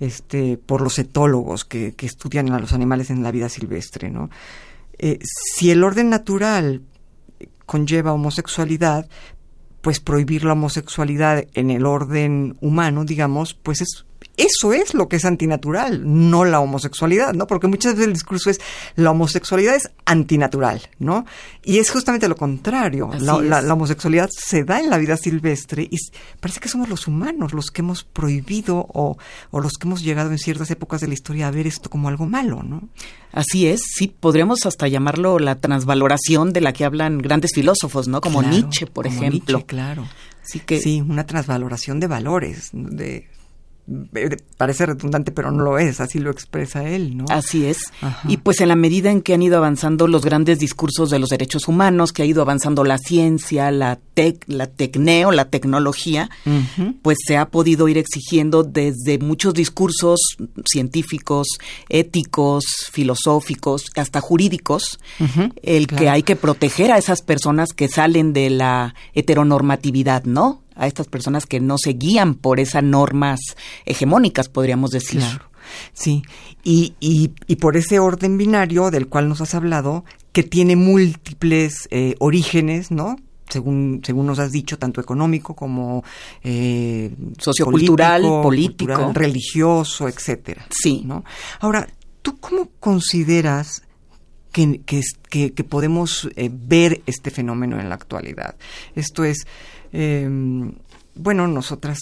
Este, 0.00 0.58
por 0.58 0.82
los 0.82 0.98
etólogos 0.98 1.64
que, 1.64 1.94
estudian 1.98 2.50
a 2.52 2.58
los 2.58 2.72
animales 2.72 3.10
en 3.10 3.22
la 3.22 3.30
vida 3.30 3.48
silvestre, 3.48 4.10
¿no? 4.10 4.30
Eh, 4.98 5.18
si 5.22 5.70
el 5.70 5.84
orden 5.84 6.08
natural 6.10 6.82
conlleva 7.66 8.12
homosexualidad, 8.12 9.08
pues 9.82 10.00
prohibir 10.00 10.44
la 10.44 10.52
homosexualidad 10.52 11.46
en 11.54 11.70
el 11.70 11.84
orden 11.86 12.56
humano, 12.60 13.04
digamos, 13.04 13.54
pues 13.54 13.82
es 13.82 14.05
eso 14.36 14.72
es 14.72 14.92
lo 14.92 15.08
que 15.08 15.16
es 15.16 15.24
antinatural, 15.24 16.02
no 16.04 16.44
la 16.44 16.60
homosexualidad, 16.60 17.32
¿no? 17.32 17.46
Porque 17.46 17.68
muchas 17.68 17.94
veces 17.94 18.06
el 18.06 18.12
discurso 18.12 18.50
es 18.50 18.60
la 18.94 19.10
homosexualidad 19.10 19.74
es 19.74 19.90
antinatural, 20.04 20.82
¿no? 20.98 21.24
Y 21.64 21.78
es 21.78 21.90
justamente 21.90 22.28
lo 22.28 22.36
contrario. 22.36 23.10
La, 23.18 23.72
homosexualidad 23.72 24.28
se 24.30 24.64
da 24.64 24.80
en 24.80 24.90
la 24.90 24.98
vida 24.98 25.16
silvestre 25.16 25.88
y 25.90 25.96
parece 26.40 26.60
que 26.60 26.68
somos 26.68 26.88
los 26.88 27.06
humanos 27.06 27.52
los 27.52 27.70
que 27.70 27.80
hemos 27.80 28.04
prohibido 28.04 28.86
o, 28.92 29.16
o 29.50 29.60
los 29.60 29.72
que 29.74 29.88
hemos 29.88 30.02
llegado 30.02 30.30
en 30.30 30.38
ciertas 30.38 30.70
épocas 30.70 31.00
de 31.00 31.08
la 31.08 31.14
historia 31.14 31.48
a 31.48 31.50
ver 31.50 31.66
esto 31.66 31.88
como 31.88 32.08
algo 32.08 32.26
malo, 32.26 32.62
¿no? 32.62 32.88
Así 33.32 33.66
es, 33.66 33.82
sí, 33.94 34.08
podríamos 34.08 34.66
hasta 34.66 34.88
llamarlo 34.88 35.38
la 35.38 35.58
transvaloración 35.58 36.52
de 36.52 36.60
la 36.60 36.72
que 36.72 36.84
hablan 36.84 37.18
grandes 37.18 37.52
filósofos, 37.54 38.08
¿no? 38.08 38.20
Como 38.20 38.42
Nietzsche, 38.42 38.86
por 38.86 39.06
ejemplo. 39.06 39.64
claro. 39.66 40.06
Sí, 40.42 40.60
que, 40.60 40.78
sí, 40.78 41.00
una 41.00 41.26
transvaloración 41.26 41.98
de 41.98 42.06
valores, 42.06 42.70
de 42.72 43.28
parece 44.56 44.86
redundante, 44.86 45.30
pero 45.30 45.50
no 45.52 45.62
lo 45.62 45.78
es, 45.78 46.00
así 46.00 46.18
lo 46.18 46.30
expresa 46.30 46.88
él, 46.88 47.16
¿no? 47.16 47.24
Así 47.28 47.66
es. 47.66 47.78
Y 48.26 48.38
pues 48.38 48.60
en 48.60 48.68
la 48.68 48.76
medida 48.76 49.10
en 49.10 49.22
que 49.22 49.34
han 49.34 49.42
ido 49.42 49.56
avanzando 49.56 50.08
los 50.08 50.24
grandes 50.24 50.58
discursos 50.58 51.10
de 51.10 51.18
los 51.18 51.30
derechos 51.30 51.68
humanos, 51.68 52.12
que 52.12 52.22
ha 52.22 52.26
ido 52.26 52.42
avanzando 52.42 52.82
la 52.82 52.98
ciencia, 52.98 53.70
la 53.70 53.98
tec, 54.14 54.44
la 54.48 54.66
tecneo, 54.66 55.30
la 55.30 55.50
tecnología, 55.50 56.30
pues 57.02 57.18
se 57.24 57.36
ha 57.36 57.48
podido 57.48 57.88
ir 57.88 57.98
exigiendo 57.98 58.64
desde 58.64 59.18
muchos 59.18 59.54
discursos 59.54 60.20
científicos, 60.64 61.46
éticos, 61.88 62.64
filosóficos, 62.90 63.90
hasta 63.94 64.20
jurídicos, 64.20 64.98
el 65.62 65.86
que 65.86 66.08
hay 66.08 66.22
que 66.22 66.34
proteger 66.34 66.90
a 66.90 66.98
esas 66.98 67.22
personas 67.22 67.72
que 67.72 67.88
salen 67.88 68.32
de 68.32 68.50
la 68.50 68.94
heteronormatividad, 69.14 70.24
¿no? 70.24 70.65
A 70.76 70.86
estas 70.86 71.08
personas 71.08 71.46
que 71.46 71.60
no 71.60 71.76
se 71.78 71.94
guían 71.94 72.34
por 72.34 72.60
esas 72.60 72.82
normas 72.82 73.40
hegemónicas, 73.84 74.48
podríamos 74.48 74.90
decir. 74.90 75.20
Claro. 75.20 75.50
Sí, 75.92 76.22
y, 76.62 76.94
y, 77.00 77.32
y, 77.48 77.56
por 77.56 77.76
ese 77.76 77.98
orden 77.98 78.38
binario 78.38 78.90
del 78.90 79.08
cual 79.08 79.28
nos 79.28 79.40
has 79.40 79.54
hablado, 79.54 80.04
que 80.32 80.42
tiene 80.42 80.76
múltiples 80.76 81.88
eh, 81.90 82.14
orígenes, 82.18 82.90
¿no? 82.90 83.16
Según, 83.48 84.02
según 84.04 84.26
nos 84.26 84.38
has 84.38 84.52
dicho, 84.52 84.78
tanto 84.78 85.00
económico 85.00 85.54
como 85.54 86.04
eh, 86.42 87.14
sociocultural, 87.38 88.22
político, 88.22 89.12
religioso, 89.14 90.08
etcétera. 90.08 90.66
Sí. 90.68 91.02
¿no? 91.04 91.24
Ahora, 91.60 91.88
¿tú 92.22 92.38
cómo 92.38 92.70
consideras 92.80 93.82
que, 94.52 94.82
que, 94.84 95.52
que 95.52 95.64
podemos 95.64 96.28
eh, 96.34 96.50
ver 96.52 97.02
este 97.06 97.30
fenómeno 97.30 97.80
en 97.80 97.88
la 97.88 97.94
actualidad? 97.94 98.56
Esto 98.96 99.24
es, 99.24 99.46
eh, 99.92 100.28
bueno, 101.14 101.48
nosotras 101.48 101.98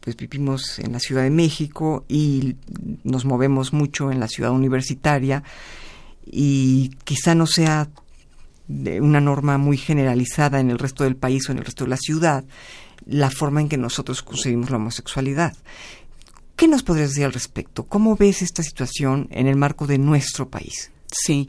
pues 0.00 0.16
vivimos 0.16 0.78
en 0.78 0.92
la 0.92 1.00
Ciudad 1.00 1.22
de 1.22 1.30
México 1.30 2.04
y 2.08 2.56
nos 3.04 3.24
movemos 3.24 3.72
mucho 3.72 4.10
en 4.10 4.20
la 4.20 4.28
ciudad 4.28 4.52
universitaria 4.52 5.42
y 6.24 6.90
quizá 7.04 7.34
no 7.34 7.46
sea 7.46 7.88
una 8.68 9.20
norma 9.20 9.58
muy 9.58 9.76
generalizada 9.76 10.60
en 10.60 10.70
el 10.70 10.78
resto 10.78 11.04
del 11.04 11.16
país 11.16 11.48
o 11.48 11.52
en 11.52 11.58
el 11.58 11.64
resto 11.64 11.84
de 11.84 11.90
la 11.90 11.96
ciudad 11.96 12.44
la 13.06 13.30
forma 13.30 13.60
en 13.60 13.68
que 13.68 13.78
nosotros 13.78 14.22
concebimos 14.22 14.70
la 14.70 14.76
homosexualidad. 14.76 15.56
¿Qué 16.56 16.68
nos 16.68 16.82
podrías 16.82 17.10
decir 17.10 17.24
al 17.24 17.32
respecto? 17.32 17.86
¿Cómo 17.86 18.16
ves 18.16 18.42
esta 18.42 18.62
situación 18.62 19.28
en 19.30 19.46
el 19.46 19.56
marco 19.56 19.86
de 19.86 19.98
nuestro 19.98 20.48
país? 20.48 20.90
Sí, 21.10 21.48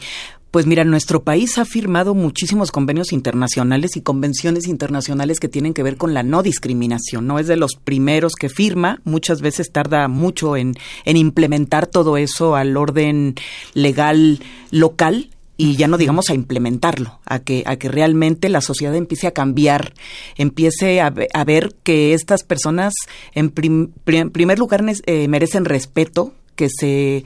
pues 0.51 0.65
mira, 0.65 0.83
nuestro 0.83 1.23
país 1.23 1.57
ha 1.57 1.65
firmado 1.65 2.15
muchísimos 2.15 2.71
convenios 2.71 3.13
internacionales 3.13 3.95
y 3.95 4.01
convenciones 4.01 4.67
internacionales 4.67 5.39
que 5.39 5.47
tienen 5.47 5.73
que 5.73 5.83
ver 5.83 5.97
con 5.97 6.13
la 6.13 6.23
no 6.23 6.41
discriminación. 6.41 7.27
No 7.27 7.37
es 7.39 7.47
de 7.47 7.55
los 7.55 7.75
primeros 7.75 8.33
que 8.33 8.49
firma, 8.49 8.99
muchas 9.03 9.41
veces 9.41 9.71
tarda 9.71 10.07
mucho 10.07 10.57
en, 10.57 10.75
en 11.05 11.17
implementar 11.17 11.87
todo 11.87 12.17
eso 12.17 12.55
al 12.55 12.77
orden 12.77 13.35
legal 13.73 14.39
local 14.71 15.29
y 15.59 15.75
ya 15.75 15.89
no 15.89 15.97
digamos 15.97 16.29
a 16.29 16.33
implementarlo, 16.33 17.19
a 17.25 17.39
que, 17.39 17.63
a 17.65 17.75
que 17.75 17.89
realmente 17.89 18.47
la 18.47 18.61
sociedad 18.61 18.95
empiece 18.95 19.27
a 19.27 19.31
cambiar, 19.31 19.93
empiece 20.37 21.01
a, 21.01 21.09
ver 21.09 21.75
que 21.83 22.13
estas 22.13 22.43
personas 22.43 22.93
en 23.33 23.49
primer 23.51 24.57
lugar 24.57 24.85
eh, 25.05 25.27
merecen 25.27 25.65
respeto, 25.65 26.33
que 26.59 26.67
se, 26.67 27.23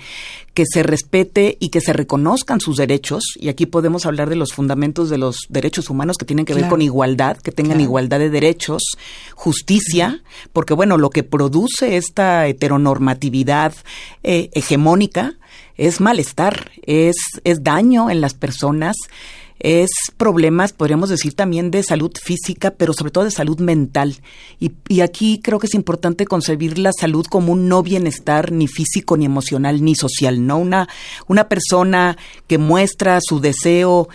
que 0.54 0.64
se 0.72 0.84
respete 0.84 1.58
y 1.60 1.70
que 1.70 1.82
se 1.82 1.92
reconozcan 1.92 2.60
sus 2.60 2.78
derechos. 2.78 3.24
Y 3.36 3.50
aquí 3.50 3.66
podemos 3.66 4.06
hablar 4.06 4.30
de 4.30 4.36
los 4.36 4.54
fundamentos 4.54 5.10
de 5.10 5.18
los 5.18 5.38
derechos 5.50 5.90
humanos 5.90 6.18
que 6.20 6.26
tienen 6.26 6.46
que 6.46 6.54
ver 6.54 6.70
con 6.70 6.84
igualdad, 6.84 7.38
que 7.38 7.52
tengan 7.52 7.82
igualdad 7.82 8.20
de 8.20 8.30
derechos, 8.30 8.84
justicia, 9.34 10.22
porque 10.54 10.76
bueno, 10.76 11.00
lo 11.00 11.10
que 11.10 11.24
produce 11.24 11.98
esta 11.98 12.46
heteronormatividad 12.46 13.74
eh, 14.22 14.52
hegemónica 14.54 15.34
es 15.78 16.00
malestar, 16.00 16.70
es, 16.84 17.16
es 17.44 17.64
daño 17.64 18.12
en 18.12 18.22
las 18.22 18.36
personas 18.36 18.96
es 19.64 19.90
problemas, 20.18 20.74
podríamos 20.74 21.10
decir, 21.10 21.34
también 21.34 21.72
de 21.72 21.82
salud 21.84 22.12
física, 22.22 22.72
pero 22.72 22.94
sobre 22.94 23.12
todo 23.12 23.24
de 23.24 23.32
salud 23.32 23.60
mental. 23.60 24.18
Y, 24.60 24.74
y, 24.90 25.00
aquí 25.02 25.40
creo 25.42 25.58
que 25.58 25.68
es 25.68 25.74
importante 25.74 26.26
concebir 26.26 26.78
la 26.78 26.92
salud 26.92 27.26
como 27.26 27.54
un 27.54 27.70
no 27.70 27.82
bienestar 27.82 28.52
ni 28.52 28.68
físico, 28.68 29.18
ni 29.18 29.26
emocional, 29.26 29.84
ni 29.84 29.96
social, 29.96 30.46
¿no? 30.46 30.58
Una, 30.58 30.90
una 31.28 31.48
persona 31.48 32.18
que 32.48 32.58
muestra 32.58 33.20
su 33.22 33.40
deseo 33.40 34.10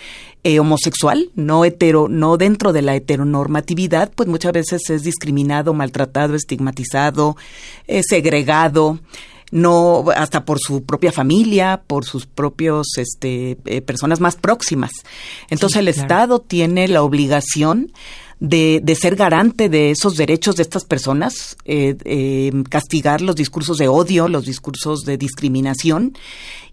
eh, 0.44 0.60
homosexual, 0.60 1.30
no 1.34 1.64
hetero, 1.64 2.08
no 2.08 2.36
dentro 2.36 2.72
de 2.72 2.82
la 2.82 2.94
heteronormatividad, 2.94 4.12
pues 4.14 4.28
muchas 4.28 4.52
veces 4.52 4.88
es 4.88 5.02
discriminado, 5.02 5.74
maltratado, 5.74 6.34
estigmatizado, 6.36 7.36
eh, 7.86 8.02
segregado. 8.06 9.00
No 9.50 10.04
hasta 10.14 10.44
por 10.44 10.58
su 10.60 10.84
propia 10.84 11.12
familia, 11.12 11.82
por 11.86 12.04
sus 12.04 12.26
propios 12.26 12.86
este 12.96 13.58
eh, 13.64 13.80
personas 13.80 14.20
más 14.20 14.36
próximas. 14.36 14.90
Entonces 15.48 15.78
el 15.78 15.88
Estado 15.88 16.40
tiene 16.40 16.88
la 16.88 17.02
obligación 17.02 17.92
de, 18.40 18.80
de, 18.82 18.94
ser 18.94 19.16
garante 19.16 19.68
de 19.68 19.90
esos 19.90 20.14
derechos 20.14 20.54
de 20.56 20.62
estas 20.62 20.84
personas, 20.84 21.56
eh, 21.64 21.96
eh, 22.04 22.52
castigar 22.68 23.20
los 23.20 23.34
discursos 23.34 23.78
de 23.78 23.88
odio, 23.88 24.28
los 24.28 24.44
discursos 24.44 25.04
de 25.04 25.18
discriminación 25.18 26.16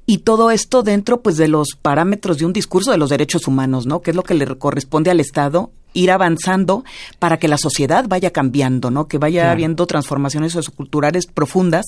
y 0.06 0.20
todo 0.20 0.52
esto 0.52 0.84
dentro 0.84 1.22
pues 1.22 1.38
de 1.38 1.48
los 1.48 1.70
parámetros 1.82 2.38
de 2.38 2.46
un 2.46 2.54
discurso 2.54 2.92
de 2.92 2.98
los 2.98 3.10
derechos 3.10 3.48
humanos, 3.48 3.86
¿no? 3.86 4.02
Que 4.02 4.12
es 4.12 4.16
lo 4.16 4.24
que 4.24 4.34
le 4.34 4.46
corresponde 4.58 5.12
al 5.12 5.20
Estado 5.20 5.72
ir 5.94 6.12
avanzando 6.12 6.84
para 7.20 7.38
que 7.40 7.48
la 7.48 7.58
sociedad 7.58 8.06
vaya 8.08 8.32
cambiando, 8.32 8.92
¿no? 8.92 9.08
Que 9.08 9.18
vaya 9.18 9.52
habiendo 9.52 9.88
transformaciones 9.88 10.52
socioculturales 10.52 11.26
profundas 11.26 11.86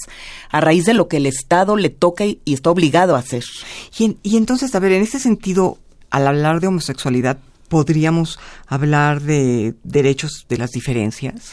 a 0.49 0.61
raíz 0.61 0.85
de 0.85 0.93
lo 0.93 1.07
que 1.07 1.17
el 1.17 1.25
Estado 1.25 1.75
le 1.75 1.89
toca 1.89 2.25
y, 2.25 2.39
está 2.45 2.71
obligado 2.71 3.15
a 3.15 3.19
hacer. 3.19 3.43
Y, 3.99 4.17
y 4.23 4.37
entonces, 4.37 4.73
a 4.73 4.79
ver, 4.79 4.93
en 4.93 5.03
ese 5.03 5.19
sentido, 5.19 5.77
al 6.09 6.27
hablar 6.27 6.61
de 6.61 6.67
homosexualidad, 6.67 7.37
podríamos 7.67 8.39
hablar 8.65 9.21
de 9.21 9.75
derechos 9.83 10.45
de 10.47 10.57
las 10.57 10.71
diferencias 10.71 11.51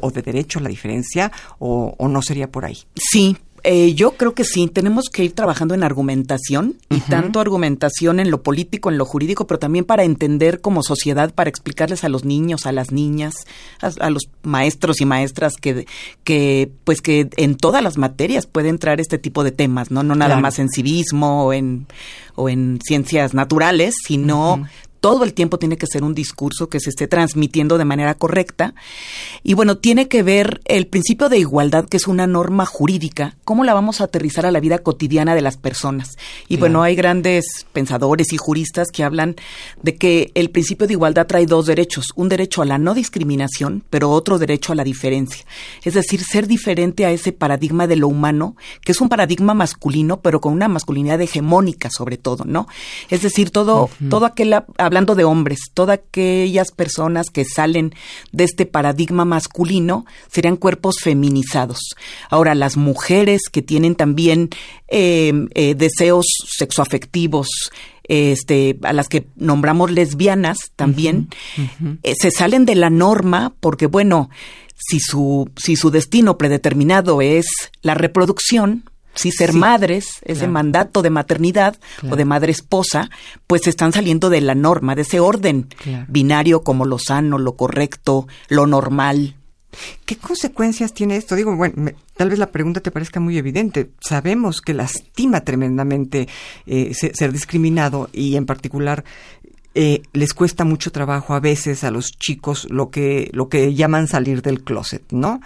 o 0.00 0.10
de 0.12 0.22
derecho 0.22 0.60
a 0.60 0.62
la 0.62 0.68
diferencia 0.68 1.32
o, 1.58 1.94
o, 1.98 2.08
no 2.08 2.22
sería 2.22 2.50
por 2.50 2.64
ahí. 2.64 2.78
Sí, 2.94 3.36
eh, 3.68 3.94
yo 3.94 4.12
creo 4.12 4.32
que 4.32 4.44
sí, 4.44 4.68
tenemos 4.68 5.06
que 5.12 5.24
ir 5.24 5.32
trabajando 5.32 5.74
en 5.74 5.82
argumentación 5.82 6.76
y 6.88 7.00
tanto 7.00 7.40
argumentación 7.40 8.20
en 8.20 8.30
lo 8.30 8.44
político, 8.44 8.90
en 8.90 8.96
lo 8.96 9.04
jurídico, 9.04 9.48
pero 9.48 9.58
también 9.58 9.84
para 9.84 10.04
entender 10.04 10.60
como 10.60 10.84
sociedad, 10.84 11.34
para 11.34 11.50
explicarles 11.50 12.04
a 12.04 12.08
los 12.08 12.24
niños, 12.24 12.64
a 12.64 12.70
las 12.70 12.92
niñas, 12.92 13.34
a, 13.80 14.10
los 14.10 14.28
maestros 14.44 15.00
y 15.00 15.04
maestras 15.04 15.54
que, 15.60 15.84
que, 16.22 16.70
pues 16.84 17.00
que 17.00 17.28
en 17.36 17.56
todas 17.56 17.82
las 17.82 17.98
materias 17.98 18.46
puede 18.46 18.68
entrar 18.68 19.00
este 19.00 19.18
tipo 19.18 19.42
de 19.42 19.50
temas, 19.50 19.90
¿no? 19.90 20.04
No 20.04 20.14
nada 20.14 20.38
más 20.38 20.60
en 20.60 20.68
civismo 20.68 21.46
o 21.46 21.52
en, 21.52 21.88
o 22.36 22.48
en 22.48 22.78
ciencias 22.86 23.34
naturales, 23.34 23.96
sino 24.06 24.64
todo 25.06 25.22
el 25.22 25.34
tiempo 25.34 25.60
tiene 25.60 25.78
que 25.78 25.86
ser 25.86 26.02
un 26.02 26.16
discurso 26.16 26.68
que 26.68 26.80
se 26.80 26.90
esté 26.90 27.06
transmitiendo 27.06 27.78
de 27.78 27.84
manera 27.84 28.14
correcta. 28.14 28.74
Y 29.44 29.54
bueno, 29.54 29.76
tiene 29.76 30.08
que 30.08 30.24
ver 30.24 30.60
el 30.64 30.88
principio 30.88 31.28
de 31.28 31.38
igualdad, 31.38 31.84
que 31.88 31.96
es 31.96 32.08
una 32.08 32.26
norma 32.26 32.66
jurídica, 32.66 33.36
cómo 33.44 33.62
la 33.62 33.72
vamos 33.72 34.00
a 34.00 34.04
aterrizar 34.06 34.46
a 34.46 34.50
la 34.50 34.58
vida 34.58 34.78
cotidiana 34.78 35.36
de 35.36 35.42
las 35.42 35.58
personas. 35.58 36.16
Y 36.48 36.56
bueno, 36.56 36.82
hay 36.82 36.96
grandes 36.96 37.66
pensadores 37.72 38.32
y 38.32 38.36
juristas 38.36 38.88
que 38.90 39.04
hablan 39.04 39.36
de 39.80 39.94
que 39.94 40.32
el 40.34 40.50
principio 40.50 40.88
de 40.88 40.94
igualdad 40.94 41.28
trae 41.28 41.46
dos 41.46 41.66
derechos, 41.66 42.06
un 42.16 42.28
derecho 42.28 42.62
a 42.62 42.64
la 42.64 42.78
no 42.78 42.92
discriminación, 42.92 43.84
pero 43.90 44.10
otro 44.10 44.40
derecho 44.40 44.72
a 44.72 44.74
la 44.74 44.82
diferencia. 44.82 45.46
Es 45.84 45.94
decir, 45.94 46.20
ser 46.24 46.48
diferente 46.48 47.06
a 47.06 47.12
ese 47.12 47.30
paradigma 47.30 47.86
de 47.86 47.94
lo 47.94 48.08
humano, 48.08 48.56
que 48.80 48.90
es 48.90 49.00
un 49.00 49.08
paradigma 49.08 49.54
masculino, 49.54 50.18
pero 50.20 50.40
con 50.40 50.52
una 50.52 50.66
masculinidad 50.66 51.20
hegemónica 51.20 51.90
sobre 51.90 52.16
todo, 52.16 52.44
¿no? 52.44 52.66
Es 53.08 53.22
decir, 53.22 53.50
todo, 53.50 53.88
todo 54.10 54.26
aquel 54.26 54.52
hablando 54.96 55.14
de 55.14 55.24
hombres, 55.24 55.58
todas 55.74 55.98
aquellas 55.98 56.70
personas 56.70 57.28
que 57.28 57.44
salen 57.44 57.94
de 58.32 58.44
este 58.44 58.64
paradigma 58.64 59.26
masculino 59.26 60.06
serían 60.32 60.56
cuerpos 60.56 60.96
feminizados. 61.02 61.80
Ahora, 62.30 62.54
las 62.54 62.78
mujeres 62.78 63.42
que 63.52 63.60
tienen 63.60 63.94
también 63.94 64.48
eh, 64.88 65.34
eh, 65.54 65.74
deseos 65.74 66.24
sexoafectivos, 66.48 67.48
este, 68.04 68.78
a 68.84 68.94
las 68.94 69.08
que 69.08 69.26
nombramos 69.36 69.90
lesbianas 69.90 70.56
también, 70.76 71.28
eh, 72.02 72.14
se 72.18 72.30
salen 72.30 72.64
de 72.64 72.74
la 72.74 72.88
norma 72.88 73.52
porque, 73.60 73.84
bueno, 73.84 74.30
si 74.76 74.98
su, 74.98 75.50
si 75.56 75.76
su 75.76 75.90
destino 75.90 76.38
predeterminado 76.38 77.20
es 77.20 77.44
la 77.82 77.92
reproducción, 77.92 78.84
si 79.16 79.32
ser 79.32 79.52
madres, 79.52 80.20
ese 80.22 80.46
mandato 80.46 81.02
de 81.02 81.10
maternidad 81.10 81.76
o 82.08 82.16
de 82.16 82.24
madre 82.24 82.52
esposa, 82.52 83.10
pues 83.46 83.66
están 83.66 83.92
saliendo 83.92 84.30
de 84.30 84.42
la 84.42 84.54
norma, 84.54 84.94
de 84.94 85.02
ese 85.02 85.20
orden 85.20 85.68
binario 86.06 86.62
como 86.62 86.84
lo 86.84 86.98
sano, 86.98 87.38
lo 87.38 87.56
correcto, 87.56 88.28
lo 88.48 88.66
normal. 88.66 89.34
¿Qué 90.04 90.16
consecuencias 90.16 90.94
tiene 90.94 91.16
esto? 91.16 91.34
Digo, 91.34 91.54
bueno, 91.56 91.92
tal 92.16 92.30
vez 92.30 92.38
la 92.38 92.50
pregunta 92.50 92.80
te 92.80 92.90
parezca 92.90 93.20
muy 93.20 93.36
evidente. 93.38 93.90
Sabemos 94.00 94.60
que 94.60 94.74
lastima 94.74 95.42
tremendamente 95.42 96.28
eh, 96.66 96.94
ser, 96.94 97.32
discriminado 97.32 98.08
y 98.12 98.36
en 98.36 98.46
particular 98.46 99.04
eh, 99.74 100.02
les 100.12 100.32
cuesta 100.32 100.64
mucho 100.64 100.92
trabajo 100.92 101.34
a 101.34 101.40
veces 101.40 101.84
a 101.84 101.90
los 101.90 102.12
chicos 102.12 102.66
lo 102.70 102.90
que 102.90 103.28
lo 103.32 103.48
que 103.48 103.74
llaman 103.74 104.08
salir 104.08 104.40
del 104.40 104.62
closet, 104.62 105.02
¿no? 105.10 105.40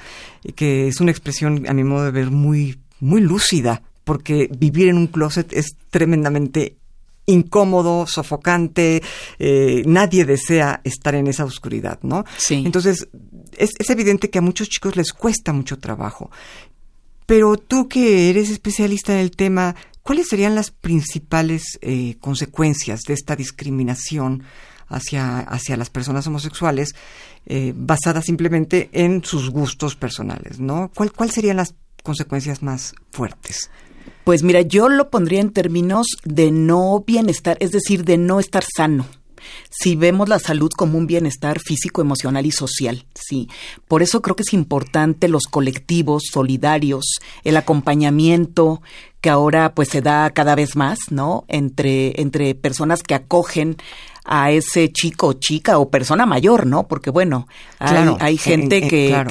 Que 0.54 0.86
es 0.86 1.00
una 1.00 1.10
expresión 1.10 1.68
a 1.68 1.72
mi 1.72 1.82
modo 1.82 2.04
de 2.04 2.10
ver 2.12 2.30
muy 2.30 2.78
muy 3.00 3.20
lúcida, 3.20 3.82
porque 4.04 4.48
vivir 4.58 4.88
en 4.88 4.96
un 4.96 5.06
closet 5.06 5.52
es 5.52 5.76
tremendamente 5.90 6.76
incómodo, 7.26 8.06
sofocante, 8.06 9.02
eh, 9.38 9.82
nadie 9.86 10.24
desea 10.24 10.80
estar 10.84 11.14
en 11.14 11.26
esa 11.26 11.44
oscuridad, 11.44 11.98
¿no? 12.02 12.24
Sí. 12.36 12.62
Entonces, 12.64 13.08
es, 13.56 13.70
es, 13.78 13.90
evidente 13.90 14.30
que 14.30 14.38
a 14.38 14.42
muchos 14.42 14.68
chicos 14.68 14.96
les 14.96 15.12
cuesta 15.12 15.52
mucho 15.52 15.78
trabajo. 15.78 16.30
Pero 17.26 17.56
tú 17.56 17.88
que 17.88 18.30
eres 18.30 18.50
especialista 18.50 19.12
en 19.12 19.20
el 19.20 19.30
tema, 19.30 19.76
¿cuáles 20.02 20.28
serían 20.28 20.56
las 20.56 20.72
principales 20.72 21.78
eh, 21.80 22.16
consecuencias 22.20 23.02
de 23.02 23.14
esta 23.14 23.36
discriminación 23.36 24.42
hacia, 24.88 25.38
hacia 25.38 25.76
las 25.76 25.90
personas 25.90 26.26
homosexuales 26.26 26.94
eh, 27.46 27.72
basada 27.76 28.20
simplemente 28.20 28.90
en 28.92 29.24
sus 29.24 29.50
gustos 29.50 29.94
personales, 29.94 30.58
¿no? 30.58 30.90
¿Cuál, 30.94 31.12
¿Cuál 31.12 31.30
serían 31.30 31.56
las 31.58 31.74
consecuencias 32.02 32.62
más 32.62 32.94
fuertes? 33.10 33.70
Pues 34.24 34.42
mira, 34.42 34.62
yo 34.62 34.88
lo 34.88 35.10
pondría 35.10 35.40
en 35.40 35.50
términos 35.50 36.06
de 36.24 36.50
no 36.50 37.02
bienestar, 37.06 37.56
es 37.60 37.72
decir, 37.72 38.04
de 38.04 38.18
no 38.18 38.38
estar 38.40 38.64
sano. 38.64 39.06
Si 39.70 39.96
vemos 39.96 40.28
la 40.28 40.38
salud 40.38 40.70
como 40.76 40.98
un 40.98 41.06
bienestar 41.06 41.58
físico, 41.60 42.00
emocional 42.00 42.44
y 42.46 42.50
social, 42.50 43.06
sí. 43.14 43.48
Por 43.88 44.02
eso 44.02 44.20
creo 44.20 44.36
que 44.36 44.42
es 44.42 44.52
importante 44.52 45.28
los 45.28 45.44
colectivos 45.44 46.24
solidarios, 46.30 47.04
el 47.44 47.56
acompañamiento 47.56 48.82
que 49.20 49.30
ahora 49.30 49.74
pues 49.74 49.88
se 49.88 50.00
da 50.00 50.30
cada 50.30 50.54
vez 50.54 50.76
más, 50.76 50.98
¿no? 51.10 51.44
Entre 51.48 52.20
entre 52.20 52.54
personas 52.54 53.02
que 53.02 53.14
acogen 53.14 53.76
a 54.24 54.50
ese 54.50 54.92
chico 54.92 55.34
chica 55.34 55.78
o 55.78 55.90
persona 55.90 56.26
mayor, 56.26 56.66
¿no? 56.66 56.86
Porque 56.86 57.10
bueno, 57.10 57.46
hay, 57.78 58.36
gente 58.36 58.86
que, 58.86 59.24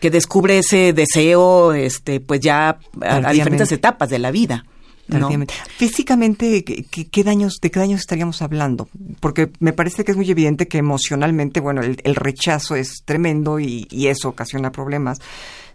que 0.00 0.10
descubre 0.10 0.58
ese 0.58 0.92
deseo, 0.92 1.72
este, 1.72 2.20
pues 2.20 2.40
ya 2.40 2.78
a, 3.00 3.32
diferentes 3.32 3.70
etapas 3.72 4.08
de 4.10 4.18
la 4.18 4.30
vida. 4.30 4.64
¿no? 5.08 5.28
Físicamente, 5.76 6.62
¿qué, 6.64 7.24
daños, 7.24 7.58
¿de 7.60 7.70
qué 7.72 7.80
daños 7.80 8.00
estaríamos 8.00 8.42
hablando? 8.42 8.88
Porque 9.18 9.50
me 9.58 9.72
parece 9.72 10.04
que 10.04 10.12
es 10.12 10.16
muy 10.16 10.30
evidente 10.30 10.68
que 10.68 10.78
emocionalmente, 10.78 11.58
bueno, 11.58 11.82
el, 11.82 12.14
rechazo 12.14 12.76
es 12.76 13.02
tremendo 13.04 13.58
y, 13.58 13.88
y, 13.90 14.06
eso 14.06 14.28
ocasiona 14.28 14.70
problemas 14.70 15.18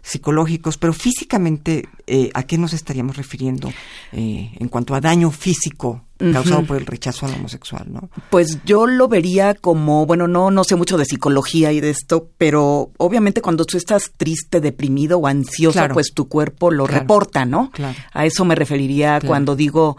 psicológicos, 0.06 0.78
pero 0.78 0.92
físicamente, 0.92 1.88
eh, 2.06 2.30
¿a 2.32 2.44
qué 2.44 2.58
nos 2.58 2.72
estaríamos 2.72 3.16
refiriendo 3.16 3.72
eh, 4.12 4.52
en 4.56 4.68
cuanto 4.68 4.94
a 4.94 5.00
daño 5.00 5.32
físico 5.32 6.02
causado 6.32 6.64
por 6.64 6.78
el 6.78 6.86
rechazo 6.86 7.26
al 7.26 7.34
homosexual, 7.34 7.86
¿no? 7.92 8.08
Pues 8.30 8.64
yo 8.64 8.86
lo 8.86 9.06
vería 9.06 9.54
como, 9.54 10.06
bueno, 10.06 10.26
no, 10.26 10.50
no 10.50 10.64
sé 10.64 10.74
mucho 10.74 10.96
de 10.96 11.04
psicología 11.04 11.72
y 11.72 11.80
de 11.80 11.90
esto, 11.90 12.30
pero 12.38 12.90
obviamente 12.96 13.42
cuando 13.42 13.66
tú 13.66 13.76
estás 13.76 14.12
triste, 14.16 14.60
deprimido 14.60 15.18
o 15.18 15.26
ansioso, 15.26 15.86
pues 15.92 16.14
tu 16.14 16.28
cuerpo 16.28 16.70
lo 16.70 16.86
reporta, 16.86 17.44
¿no? 17.44 17.70
A 18.12 18.24
eso 18.24 18.44
me 18.44 18.54
referiría 18.54 19.20
cuando 19.20 19.56
digo 19.56 19.98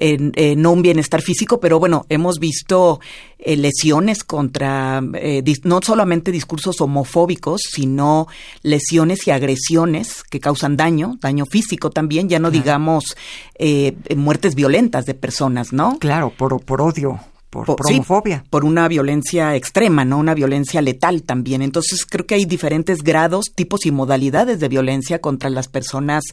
no 0.00 0.72
un 0.72 0.82
bienestar 0.82 1.22
físico, 1.22 1.60
pero 1.60 1.78
bueno, 1.78 2.06
hemos 2.08 2.38
visto 2.38 3.00
eh, 3.40 3.56
lesiones 3.56 4.24
contra, 4.24 5.00
eh, 5.14 5.44
no 5.62 5.80
solamente 5.80 6.32
discursos 6.32 6.80
homofóbicos, 6.80 7.60
sino 7.70 8.26
lesiones 8.62 9.28
y 9.28 9.30
agresiones 9.30 10.24
que 10.24 10.40
causan 10.40 10.76
daño, 10.76 11.18
daño 11.20 11.46
físico 11.46 11.90
también, 11.90 12.28
ya 12.28 12.40
no 12.40 12.50
digamos 12.50 13.16
eh, 13.54 13.94
muertes 14.16 14.56
violentas 14.56 15.06
de 15.06 15.14
personas, 15.14 15.72
¿no? 15.72 15.98
Claro, 16.00 16.32
por, 16.36 16.60
por 16.64 16.82
odio 16.82 17.20
por, 17.50 17.66
homofobia. 17.70 18.44
por 18.50 18.64
una 18.64 18.88
violencia 18.88 19.56
extrema, 19.56 20.04
¿no? 20.04 20.18
Una 20.18 20.34
violencia 20.34 20.82
letal 20.82 21.22
también. 21.22 21.62
Entonces 21.62 22.04
creo 22.04 22.26
que 22.26 22.34
hay 22.34 22.44
diferentes 22.44 23.02
grados, 23.02 23.46
tipos 23.54 23.86
y 23.86 23.90
modalidades 23.90 24.60
de 24.60 24.68
violencia 24.68 25.20
contra 25.20 25.50
las 25.50 25.68
personas 25.68 26.24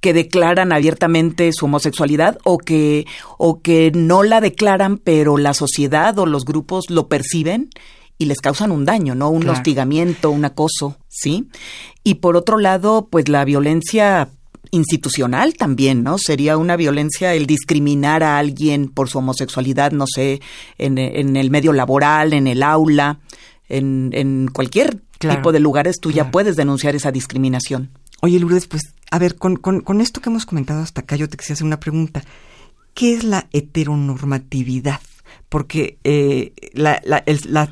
que 0.00 0.12
declaran 0.12 0.72
abiertamente 0.72 1.50
su 1.52 1.64
homosexualidad 1.66 2.38
o 2.44 2.58
que, 2.58 3.06
o 3.38 3.60
que 3.60 3.90
no 3.94 4.22
la 4.22 4.40
declaran, 4.40 4.98
pero 4.98 5.36
la 5.36 5.54
sociedad 5.54 6.18
o 6.18 6.26
los 6.26 6.44
grupos 6.44 6.84
lo 6.90 7.08
perciben 7.08 7.70
y 8.18 8.26
les 8.26 8.38
causan 8.38 8.70
un 8.70 8.84
daño, 8.84 9.14
¿no? 9.16 9.30
Un 9.30 9.48
hostigamiento, 9.48 10.30
un 10.30 10.44
acoso, 10.44 10.96
¿sí? 11.08 11.48
Y 12.04 12.14
por 12.14 12.36
otro 12.36 12.58
lado, 12.58 13.08
pues 13.10 13.28
la 13.28 13.44
violencia 13.44 14.28
institucional 14.70 15.54
también, 15.54 16.02
¿no? 16.02 16.18
Sería 16.18 16.56
una 16.56 16.76
violencia 16.76 17.34
el 17.34 17.46
discriminar 17.46 18.22
a 18.22 18.38
alguien 18.38 18.88
por 18.88 19.08
su 19.08 19.18
homosexualidad, 19.18 19.92
no 19.92 20.06
sé, 20.06 20.40
en, 20.78 20.98
el 20.98 21.50
medio 21.50 21.72
laboral, 21.72 22.32
en 22.32 22.46
el 22.46 22.62
aula, 22.62 23.20
en, 23.68 24.10
en 24.14 24.48
cualquier 24.52 25.02
tipo 25.18 25.52
de 25.52 25.60
lugares, 25.60 25.96
tú 26.00 26.10
ya 26.10 26.30
puedes 26.30 26.56
denunciar 26.56 26.94
esa 26.94 27.12
discriminación. 27.12 27.90
Oye, 28.20 28.38
Lourdes, 28.38 28.66
pues 28.66 28.94
a 29.10 29.18
ver, 29.18 29.36
con, 29.36 29.56
con, 29.56 30.00
esto 30.00 30.20
que 30.20 30.30
hemos 30.30 30.46
comentado 30.46 30.80
hasta 30.80 31.02
acá, 31.02 31.16
yo 31.16 31.28
te 31.28 31.36
quisiera 31.36 31.54
hacer 31.54 31.66
una 31.66 31.80
pregunta. 31.80 32.22
¿Qué 32.94 33.14
es 33.14 33.24
la 33.24 33.46
heteronormatividad? 33.52 35.00
Porque 35.48 35.98
eh, 36.04 36.52
la, 36.72 37.00
la, 37.04 37.22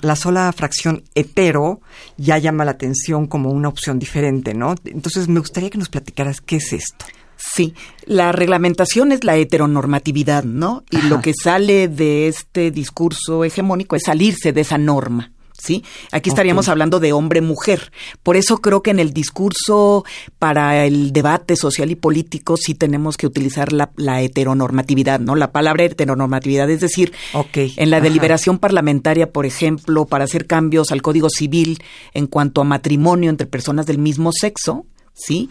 la, 0.02 0.16
sola 0.16 0.52
fracción 0.52 1.02
hetero 1.14 1.80
ya 2.18 2.36
llama 2.38 2.64
la 2.64 2.72
atención 2.72 3.26
como 3.26 3.50
una 3.50 3.68
opción 3.68 3.98
diferente, 3.98 4.52
¿no? 4.52 4.74
Entonces 4.84 5.28
me 5.28 5.40
gustaría 5.40 5.70
que 5.70 5.78
nos 5.78 5.88
platicaras 5.88 6.40
qué 6.40 6.56
es 6.56 6.72
esto. 6.72 7.06
Sí, 7.36 7.74
la 8.04 8.32
reglamentación 8.32 9.12
es 9.12 9.24
la 9.24 9.36
heteronormatividad, 9.36 10.44
¿no? 10.44 10.84
Y 10.90 11.00
lo 11.02 11.22
que 11.22 11.32
sale 11.32 11.88
de 11.88 12.28
este 12.28 12.70
discurso 12.70 13.44
hegemónico 13.44 13.96
es 13.96 14.02
salirse 14.04 14.52
de 14.52 14.60
esa 14.60 14.76
norma. 14.76 15.32
¿Sí? 15.60 15.84
Aquí 16.12 16.30
estaríamos 16.30 16.68
hablando 16.68 17.00
de 17.00 17.12
hombre-mujer. 17.12 17.92
Por 18.22 18.36
eso 18.36 18.58
creo 18.58 18.82
que 18.82 18.90
en 18.90 18.98
el 18.98 19.12
discurso 19.12 20.04
para 20.38 20.84
el 20.84 21.12
debate 21.12 21.56
social 21.56 21.90
y 21.90 21.96
político 21.96 22.56
sí 22.56 22.74
tenemos 22.74 23.16
que 23.16 23.26
utilizar 23.26 23.72
la, 23.72 23.90
heteronormatividad, 24.22 25.20
¿no? 25.20 25.36
La 25.36 25.52
palabra 25.52 25.84
heteronormatividad, 25.84 26.70
es 26.70 26.80
decir, 26.80 27.12
en 27.54 27.90
la 27.90 28.00
deliberación 28.00 28.58
parlamentaria, 28.58 29.32
por 29.32 29.46
ejemplo, 29.46 30.06
para 30.06 30.24
hacer 30.24 30.46
cambios 30.46 30.92
al 30.92 31.02
Código 31.02 31.28
Civil 31.30 31.82
en 32.14 32.26
cuanto 32.26 32.60
a 32.60 32.64
matrimonio 32.64 33.30
entre 33.30 33.46
personas 33.46 33.86
del 33.86 33.98
mismo 33.98 34.30
sexo, 34.32 34.86
¿sí? 35.14 35.50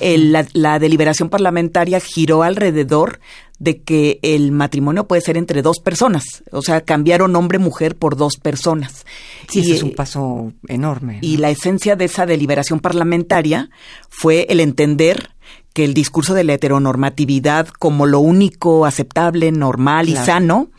la, 0.00 0.78
deliberación 0.78 1.28
parlamentaria 1.28 2.00
giró 2.00 2.42
alrededor 2.42 3.20
de 3.60 3.82
que 3.82 4.18
el 4.22 4.52
matrimonio 4.52 5.06
puede 5.06 5.20
ser 5.20 5.36
entre 5.36 5.62
dos 5.62 5.78
personas, 5.78 6.42
o 6.50 6.62
sea, 6.62 6.80
cambiaron 6.80 7.36
hombre-mujer 7.36 7.94
por 7.94 8.16
dos 8.16 8.36
personas. 8.36 9.04
Sí, 9.48 9.62
y, 9.62 9.72
es 9.72 9.82
un 9.82 9.92
paso 9.92 10.52
enorme. 10.66 11.18
Y 11.20 11.36
la 11.36 11.50
esencia 11.50 11.94
de 11.94 12.06
esa 12.06 12.24
deliberación 12.24 12.80
parlamentaria 12.80 13.70
fue 14.08 14.46
el 14.48 14.60
entender 14.60 15.30
que 15.74 15.84
el 15.84 15.92
discurso 15.92 16.32
de 16.32 16.42
la 16.42 16.54
heteronormatividad 16.54 17.68
como 17.68 18.06
lo 18.06 18.18
único 18.20 18.86
aceptable, 18.86 19.52
normal 19.52 20.08
y 20.08 20.16
sano, 20.16 20.70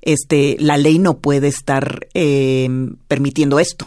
este, 0.00 0.56
la 0.58 0.78
ley 0.78 0.98
no 0.98 1.18
puede 1.18 1.48
estar 1.48 2.08
eh, 2.14 2.68
permitiendo 3.06 3.60
esto. 3.60 3.86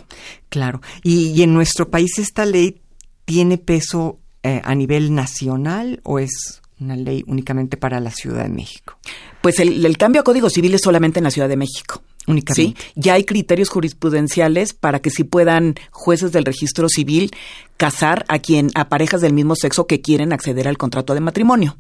Claro. 0.49 0.79
Y, 1.01 1.31
y, 1.31 1.41
en 1.41 1.55
nuestro 1.55 1.89
país 1.89 2.19
esta 2.19 2.45
ley 2.45 2.81
tiene 3.25 3.57
peso 3.57 4.19
eh, 4.43 4.61
a 4.63 4.75
nivel 4.75 5.15
nacional 5.15 6.01
o 6.03 6.19
es 6.19 6.61
una 6.79 6.95
ley 6.95 7.23
únicamente 7.27 7.77
para 7.77 7.99
la 7.99 8.11
Ciudad 8.11 8.43
de 8.43 8.49
México? 8.49 8.97
Pues 9.41 9.59
el, 9.59 9.97
cambio 9.97 10.21
a 10.21 10.23
Código 10.23 10.49
Civil 10.49 10.73
es 10.73 10.81
solamente 10.81 11.19
en 11.19 11.25
la 11.25 11.31
Ciudad 11.31 11.49
de 11.49 11.57
México. 11.57 12.01
Únicamente. 12.25 12.79
Sí, 12.81 12.91
ya 12.95 13.15
hay 13.15 13.25
criterios 13.25 13.67
jurisprudenciales 13.67 14.73
para 14.73 15.01
que 15.01 15.09
sí 15.09 15.25
puedan 15.25 15.75
jueces 15.91 16.31
del 16.31 16.45
registro 16.45 16.87
civil 16.87 17.31
casar 17.75 18.23
a 18.29 18.39
quien 18.39 18.71
a 18.75 18.87
parejas 18.87 19.19
del 19.19 19.33
mismo 19.33 19.57
sexo 19.57 19.87
que 19.87 19.99
quieren 19.99 20.31
acceder 20.31 20.69
al 20.69 20.77
contrato 20.77 21.13
de 21.13 21.19
matrimonio. 21.19 21.75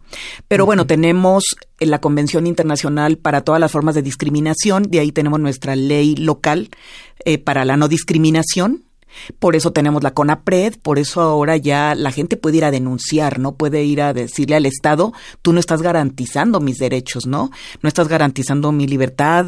Pero 0.49 0.65
bueno, 0.65 0.85
tenemos 0.85 1.55
la 1.79 2.01
Convención 2.01 2.45
Internacional 2.45 3.17
para 3.17 3.41
todas 3.41 3.61
las 3.61 3.71
formas 3.71 3.95
de 3.95 4.01
discriminación, 4.01 4.83
de 4.83 4.99
ahí 4.99 5.13
tenemos 5.13 5.39
nuestra 5.39 5.77
ley 5.77 6.17
local 6.17 6.69
eh, 7.23 7.37
para 7.37 7.63
la 7.63 7.77
no 7.77 7.87
discriminación, 7.87 8.83
por 9.39 9.55
eso 9.55 9.71
tenemos 9.71 10.03
la 10.03 10.13
CONAPRED, 10.13 10.79
por 10.81 10.99
eso 10.99 11.21
ahora 11.21 11.57
ya 11.57 11.95
la 11.95 12.11
gente 12.11 12.37
puede 12.37 12.57
ir 12.57 12.65
a 12.65 12.71
denunciar, 12.71 13.39
¿no? 13.39 13.55
Puede 13.55 13.83
ir 13.83 14.01
a 14.01 14.13
decirle 14.13 14.55
al 14.55 14.65
Estado, 14.65 15.13
tú 15.41 15.53
no 15.53 15.59
estás 15.59 15.81
garantizando 15.81 16.59
mis 16.59 16.77
derechos, 16.77 17.25
¿no? 17.25 17.51
No 17.81 17.87
estás 17.87 18.07
garantizando 18.07 18.71
mi 18.71 18.87
libertad, 18.87 19.47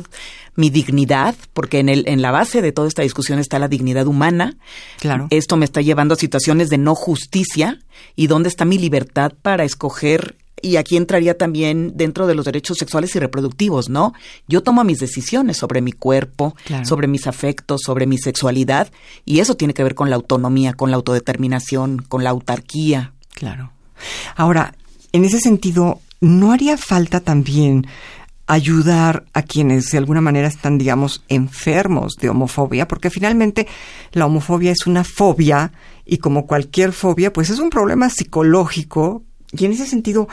mi 0.55 0.69
dignidad, 0.69 1.35
porque 1.53 1.79
en, 1.79 1.89
el, 1.89 2.07
en 2.07 2.21
la 2.21 2.31
base 2.31 2.61
de 2.61 2.71
toda 2.71 2.87
esta 2.87 3.01
discusión 3.01 3.39
está 3.39 3.59
la 3.59 3.67
dignidad 3.67 4.07
humana. 4.07 4.57
Claro. 4.99 5.27
Esto 5.29 5.57
me 5.57 5.65
está 5.65 5.81
llevando 5.81 6.13
a 6.13 6.17
situaciones 6.17 6.69
de 6.69 6.77
no 6.77 6.95
justicia 6.95 7.79
y 8.15 8.27
dónde 8.27 8.49
está 8.49 8.65
mi 8.65 8.77
libertad 8.77 9.33
para 9.41 9.63
escoger 9.63 10.35
y 10.65 10.77
aquí 10.77 10.97
entraría 10.97 11.37
también 11.37 11.91
dentro 11.95 12.25
de 12.25 12.33
los 12.33 12.45
derechos 12.45 12.79
sexuales 12.79 13.15
y 13.15 13.19
reproductivos, 13.19 13.87
¿no? 13.87 14.13
Yo 14.47 14.63
tomo 14.63 14.83
mis 14.83 14.97
decisiones 14.97 15.57
sobre 15.57 15.79
mi 15.79 15.91
cuerpo, 15.91 16.55
sobre 16.83 17.07
mis 17.07 17.27
afectos, 17.27 17.81
sobre 17.85 18.07
mi 18.07 18.17
sexualidad, 18.17 18.91
y 19.25 19.41
eso 19.41 19.55
tiene 19.55 19.75
que 19.75 19.83
ver 19.83 19.93
con 19.93 20.09
la 20.09 20.15
autonomía, 20.15 20.73
con 20.73 20.89
la 20.89 20.97
autodeterminación, 20.97 21.99
con 21.99 22.23
la 22.23 22.31
autarquía. 22.31 23.13
Claro. 23.35 23.73
Ahora, 24.35 24.73
en 25.11 25.23
ese 25.23 25.39
sentido, 25.39 26.01
¿no 26.19 26.51
haría 26.51 26.77
falta 26.77 27.19
también 27.19 27.85
ayudar 28.47 29.25
a 29.33 29.43
quienes 29.43 29.91
de 29.91 29.99
alguna 29.99 30.21
manera 30.21 30.47
están, 30.47 30.79
digamos, 30.79 31.23
enfermos 31.29 32.15
de 32.15 32.29
homofobia? 32.29 32.87
Porque 32.87 33.11
finalmente 33.11 33.67
la 34.13 34.25
homofobia 34.25 34.71
es 34.71 34.87
una 34.87 35.03
fobia 35.03 35.73
y 36.07 36.17
como 36.17 36.47
cualquier 36.47 36.91
fobia, 36.91 37.31
pues 37.31 37.51
es 37.51 37.59
un 37.59 37.69
problema 37.69 38.09
psicológico 38.09 39.21
y 39.57 39.65
en 39.65 39.71
ese 39.71 39.85
sentido, 39.85 40.27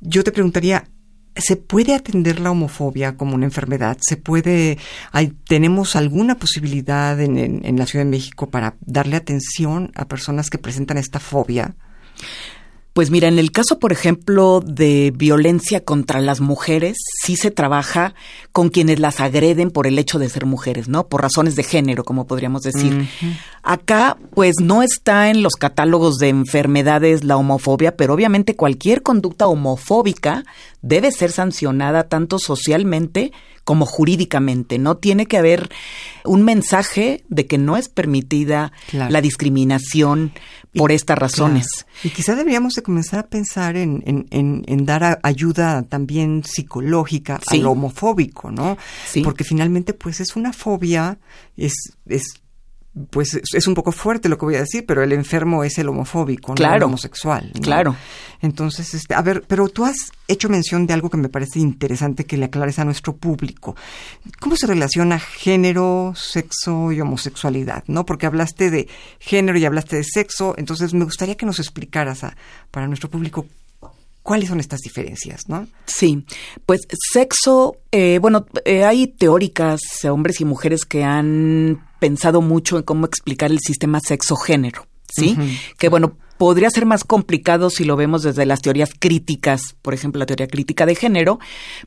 yo 0.00 0.24
te 0.24 0.32
preguntaría, 0.32 0.88
¿se 1.36 1.56
puede 1.56 1.94
atender 1.94 2.40
la 2.40 2.50
homofobia 2.50 3.16
como 3.16 3.34
una 3.34 3.46
enfermedad? 3.46 3.98
¿Se 4.00 4.16
puede, 4.16 4.78
hay, 5.12 5.28
tenemos 5.48 5.96
alguna 5.96 6.36
posibilidad 6.36 7.20
en, 7.20 7.64
en 7.64 7.78
la 7.78 7.86
Ciudad 7.86 8.04
de 8.04 8.10
México 8.10 8.50
para 8.50 8.76
darle 8.80 9.16
atención 9.16 9.92
a 9.94 10.06
personas 10.06 10.50
que 10.50 10.58
presentan 10.58 10.98
esta 10.98 11.20
fobia? 11.20 11.74
Pues 12.94 13.10
mira, 13.10 13.26
en 13.26 13.40
el 13.40 13.50
caso, 13.50 13.80
por 13.80 13.90
ejemplo, 13.90 14.62
de 14.64 15.12
violencia 15.12 15.84
contra 15.84 16.20
las 16.20 16.40
mujeres, 16.40 16.96
sí 17.24 17.34
se 17.34 17.50
trabaja 17.50 18.14
con 18.52 18.68
quienes 18.68 19.00
las 19.00 19.18
agreden 19.18 19.72
por 19.72 19.88
el 19.88 19.98
hecho 19.98 20.20
de 20.20 20.28
ser 20.28 20.46
mujeres, 20.46 20.86
¿no? 20.86 21.08
Por 21.08 21.22
razones 21.22 21.56
de 21.56 21.64
género, 21.64 22.04
como 22.04 22.28
podríamos 22.28 22.62
decir. 22.62 23.08
Acá, 23.64 24.16
pues 24.32 24.54
no 24.62 24.84
está 24.84 25.28
en 25.28 25.42
los 25.42 25.56
catálogos 25.56 26.18
de 26.18 26.28
enfermedades 26.28 27.24
la 27.24 27.36
homofobia, 27.36 27.96
pero 27.96 28.14
obviamente 28.14 28.54
cualquier 28.54 29.02
conducta 29.02 29.48
homofóbica 29.48 30.44
debe 30.80 31.10
ser 31.10 31.32
sancionada 31.32 32.04
tanto 32.04 32.38
socialmente 32.38 33.32
como 33.64 33.86
jurídicamente. 33.86 34.78
No 34.78 34.98
tiene 34.98 35.26
que 35.26 35.38
haber 35.38 35.68
un 36.24 36.44
mensaje 36.44 37.24
de 37.28 37.46
que 37.46 37.58
no 37.58 37.76
es 37.76 37.88
permitida 37.88 38.70
la 38.92 39.20
discriminación 39.20 40.32
por 40.76 40.92
estas 40.92 41.18
razones. 41.18 41.66
Y 42.02 42.10
quizá 42.10 42.34
deberíamos 42.34 42.74
de 42.74 42.82
comenzar 42.82 43.20
a 43.20 43.26
pensar 43.26 43.76
en, 43.76 44.02
en, 44.30 44.86
dar 44.86 45.20
ayuda 45.22 45.82
también 45.82 46.42
psicológica 46.44 47.40
al 47.46 47.66
homofóbico, 47.66 48.50
¿no? 48.50 48.76
Sí. 49.06 49.22
Porque 49.22 49.44
finalmente, 49.44 49.94
pues 49.94 50.20
es 50.20 50.36
una 50.36 50.52
fobia, 50.52 51.18
es, 51.56 51.74
es 52.06 52.43
pues 53.10 53.40
es 53.52 53.66
un 53.66 53.74
poco 53.74 53.90
fuerte 53.90 54.28
lo 54.28 54.38
que 54.38 54.44
voy 54.44 54.54
a 54.54 54.60
decir, 54.60 54.84
pero 54.86 55.02
el 55.02 55.12
enfermo 55.12 55.64
es 55.64 55.78
el 55.78 55.88
homofóbico, 55.88 56.54
no 56.54 56.74
el 56.74 56.82
homosexual. 56.82 57.50
Claro. 57.60 57.96
Entonces, 58.40 58.94
este, 58.94 59.14
a 59.14 59.22
ver, 59.22 59.42
pero 59.48 59.68
tú 59.68 59.84
has 59.84 59.96
hecho 60.28 60.48
mención 60.48 60.86
de 60.86 60.94
algo 60.94 61.10
que 61.10 61.16
me 61.16 61.28
parece 61.28 61.58
interesante 61.58 62.24
que 62.24 62.36
le 62.36 62.44
aclares 62.44 62.78
a 62.78 62.84
nuestro 62.84 63.16
público. 63.16 63.74
¿Cómo 64.38 64.54
se 64.54 64.66
relaciona 64.66 65.18
género, 65.18 66.12
sexo 66.14 66.92
y 66.92 67.00
homosexualidad? 67.00 67.82
¿No? 67.88 68.06
Porque 68.06 68.26
hablaste 68.26 68.70
de 68.70 68.88
género 69.18 69.58
y 69.58 69.64
hablaste 69.64 69.96
de 69.96 70.04
sexo, 70.04 70.54
entonces 70.56 70.94
me 70.94 71.04
gustaría 71.04 71.36
que 71.36 71.46
nos 71.46 71.58
explicaras 71.58 72.22
a, 72.22 72.36
para 72.70 72.86
nuestro 72.86 73.10
público 73.10 73.46
¿Cuáles 74.24 74.48
son 74.48 74.58
estas 74.58 74.80
diferencias, 74.80 75.50
no? 75.50 75.66
Sí, 75.84 76.24
pues 76.64 76.80
sexo, 77.12 77.76
eh, 77.92 78.18
bueno, 78.22 78.46
eh, 78.64 78.82
hay 78.82 79.06
teóricas, 79.06 79.80
hombres 80.10 80.40
y 80.40 80.46
mujeres 80.46 80.86
que 80.86 81.04
han 81.04 81.84
pensado 82.04 82.42
mucho 82.42 82.76
en 82.76 82.82
cómo 82.82 83.06
explicar 83.06 83.50
el 83.50 83.60
sistema 83.60 83.98
sexo-género, 83.98 84.86
¿sí? 85.08 85.38
Que 85.78 85.88
bueno, 85.88 86.18
podría 86.38 86.70
ser 86.70 86.86
más 86.86 87.04
complicado 87.04 87.70
si 87.70 87.84
lo 87.84 87.96
vemos 87.96 88.22
desde 88.22 88.46
las 88.46 88.60
teorías 88.60 88.90
críticas, 88.98 89.76
por 89.82 89.94
ejemplo, 89.94 90.18
la 90.18 90.26
teoría 90.26 90.48
crítica 90.48 90.86
de 90.86 90.94
género, 90.94 91.38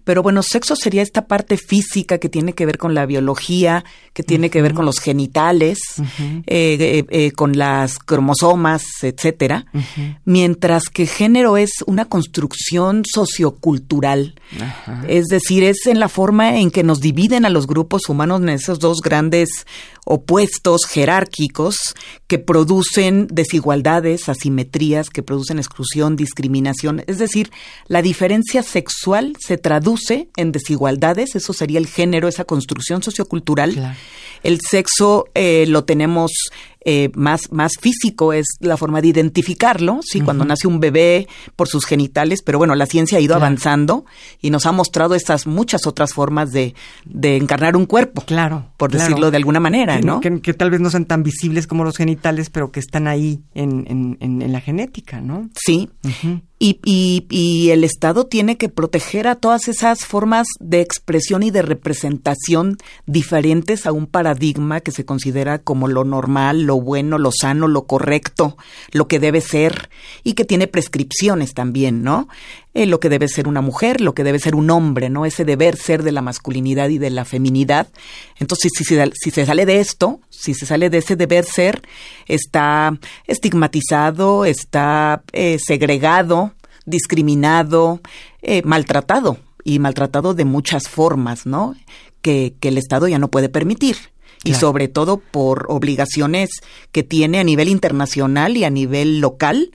pero 0.03 0.23
bueno, 0.23 0.41
sexo 0.41 0.75
sería 0.75 1.01
esta 1.01 1.27
parte 1.27 1.57
física 1.57 2.17
que 2.17 2.29
tiene 2.29 2.53
que 2.53 2.65
ver 2.65 2.77
con 2.77 2.93
la 2.93 3.05
biología, 3.05 3.83
que 4.13 4.23
tiene 4.23 4.49
que 4.49 4.61
ver 4.61 4.73
con 4.73 4.85
los 4.85 4.99
genitales, 4.99 5.79
eh, 5.99 6.43
eh, 6.47 7.05
eh, 7.09 7.31
con 7.31 7.57
las 7.57 7.99
cromosomas, 7.99 8.83
etcétera, 9.01 9.65
mientras 10.25 10.85
que 10.89 11.05
género 11.05 11.57
es 11.57 11.83
una 11.85 12.05
construcción 12.05 13.03
sociocultural, 13.05 14.35
es 15.07 15.25
decir, 15.25 15.63
es 15.63 15.85
en 15.87 15.99
la 15.99 16.09
forma 16.09 16.57
en 16.57 16.71
que 16.71 16.83
nos 16.83 17.01
dividen 17.01 17.45
a 17.45 17.49
los 17.49 17.67
grupos 17.67 18.09
humanos 18.09 18.41
en 18.41 18.49
esos 18.49 18.79
dos 18.79 19.01
grandes 19.03 19.49
opuestos 20.09 20.85
jerárquicos 20.85 21.75
que 22.27 22.39
producen 22.39 23.27
desigualdades, 23.27 24.29
asimetrías, 24.29 25.09
que 25.09 25.21
producen 25.21 25.57
exclusión, 25.57 26.15
discriminación. 26.15 27.03
Es 27.07 27.17
decir, 27.17 27.51
la 27.87 28.01
diferencia 28.01 28.63
sexual 28.63 29.35
se 29.37 29.57
traduce 29.57 30.29
en 30.37 30.53
desigualdades, 30.53 31.35
eso 31.35 31.51
sería 31.51 31.79
el 31.79 31.87
género, 31.87 32.29
esa 32.29 32.45
construcción 32.45 33.03
sociocultural. 33.03 33.97
El 34.43 34.61
sexo 34.61 35.25
eh, 35.35 35.65
lo 35.67 35.83
tenemos 35.83 36.31
eh, 36.89 37.11
más, 37.15 37.51
más 37.51 37.73
físico 37.77 38.31
es 38.31 38.45
la 38.61 38.77
forma 38.77 39.01
de 39.01 39.09
identificarlo, 39.09 39.99
sí, 40.01 40.21
cuando 40.21 40.45
nace 40.45 40.69
un 40.69 40.79
bebé 40.79 41.27
por 41.57 41.67
sus 41.67 41.85
genitales, 41.85 42.41
pero 42.41 42.59
bueno, 42.59 42.75
la 42.75 42.85
ciencia 42.85 43.17
ha 43.17 43.21
ido 43.21 43.35
avanzando 43.35 44.05
y 44.41 44.51
nos 44.51 44.65
ha 44.65 44.71
mostrado 44.71 45.13
estas 45.13 45.47
muchas 45.47 45.85
otras 45.85 46.13
formas 46.13 46.53
de, 46.53 46.75
de 47.03 47.35
encarnar 47.35 47.75
un 47.75 47.87
cuerpo. 47.87 48.21
Claro. 48.21 48.67
Por 48.77 48.89
decirlo 48.89 49.31
de 49.31 49.35
alguna 49.35 49.59
manera, 49.59 49.99
¿no? 49.99 50.21
Que, 50.21 50.53
tal 50.53 50.69
vez 50.71 50.79
no 50.79 50.89
sean 50.89 51.03
tan 51.03 51.23
visibles 51.23 51.67
como 51.67 51.83
los 51.83 51.97
genitales, 51.97 52.49
pero 52.49 52.71
que 52.71 52.79
están 52.79 53.09
ahí 53.09 53.41
en, 53.53 53.85
en, 53.89 54.17
en, 54.21 54.49
la 54.53 54.61
genética, 54.61 55.19
¿no? 55.19 55.49
Sí. 55.55 55.89
Y, 56.59 56.79
y, 56.83 57.27
y, 57.29 57.69
el 57.69 57.83
Estado 57.83 58.25
tiene 58.25 58.57
que 58.57 58.67
proteger 58.67 59.27
a 59.27 59.35
todas 59.35 59.67
esas 59.67 60.05
formas 60.05 60.47
de 60.59 60.81
expresión 60.81 61.43
y 61.43 61.51
de 61.51 61.61
representación 61.61 62.77
diferentes 63.05 63.85
a 63.85 63.91
un 63.91 64.07
paradigma 64.07 64.79
que 64.79 64.91
se 64.91 65.05
considera 65.05 65.59
como 65.59 65.87
lo 65.87 66.03
normal, 66.03 66.63
lo 66.63 66.81
bueno, 66.81 67.19
lo 67.19 67.31
sano, 67.31 67.67
lo 67.67 67.85
correcto, 67.85 68.57
lo 68.91 69.07
que 69.07 69.19
debe 69.19 69.41
ser 69.41 69.91
y 70.23 70.33
que 70.33 70.45
tiene 70.45 70.67
prescripciones 70.67 71.53
también, 71.53 72.01
¿no? 72.01 72.27
Eh, 72.73 72.85
lo 72.85 72.99
que 72.99 73.09
debe 73.09 73.27
ser 73.27 73.47
una 73.47 73.61
mujer, 73.61 74.01
lo 74.01 74.13
que 74.13 74.23
debe 74.23 74.39
ser 74.39 74.53
un 74.53 74.69
hombre, 74.69 75.09
¿no? 75.09 75.25
Ese 75.25 75.45
deber 75.45 75.77
ser 75.77 76.03
de 76.03 76.11
la 76.11 76.21
masculinidad 76.21 76.89
y 76.89 76.99
de 76.99 77.09
la 77.09 77.25
feminidad. 77.25 77.87
Entonces, 78.39 78.71
si 78.75 78.83
se, 78.83 79.11
si 79.15 79.31
se 79.31 79.45
sale 79.45 79.65
de 79.65 79.79
esto, 79.79 80.19
si 80.29 80.53
se 80.53 80.65
sale 80.65 80.89
de 80.89 80.99
ese 80.99 81.15
deber 81.15 81.43
ser, 81.43 81.81
está 82.27 82.97
estigmatizado, 83.25 84.45
está 84.45 85.23
eh, 85.31 85.57
segregado, 85.59 86.53
discriminado, 86.85 88.01
eh, 88.43 88.61
maltratado 88.63 89.37
y 89.63 89.79
maltratado 89.79 90.33
de 90.35 90.45
muchas 90.45 90.87
formas, 90.87 91.45
¿no? 91.45 91.75
Que, 92.21 92.55
que 92.59 92.67
el 92.67 92.77
Estado 92.77 93.07
ya 93.07 93.17
no 93.17 93.29
puede 93.29 93.49
permitir. 93.49 93.97
Y 94.43 94.53
sobre 94.53 94.87
todo 94.87 95.17
por 95.17 95.65
obligaciones 95.69 96.49
que 96.91 97.03
tiene 97.03 97.39
a 97.39 97.43
nivel 97.43 97.67
internacional 97.69 98.55
y 98.55 98.63
a 98.63 98.69
nivel 98.69 99.19
local. 99.19 99.71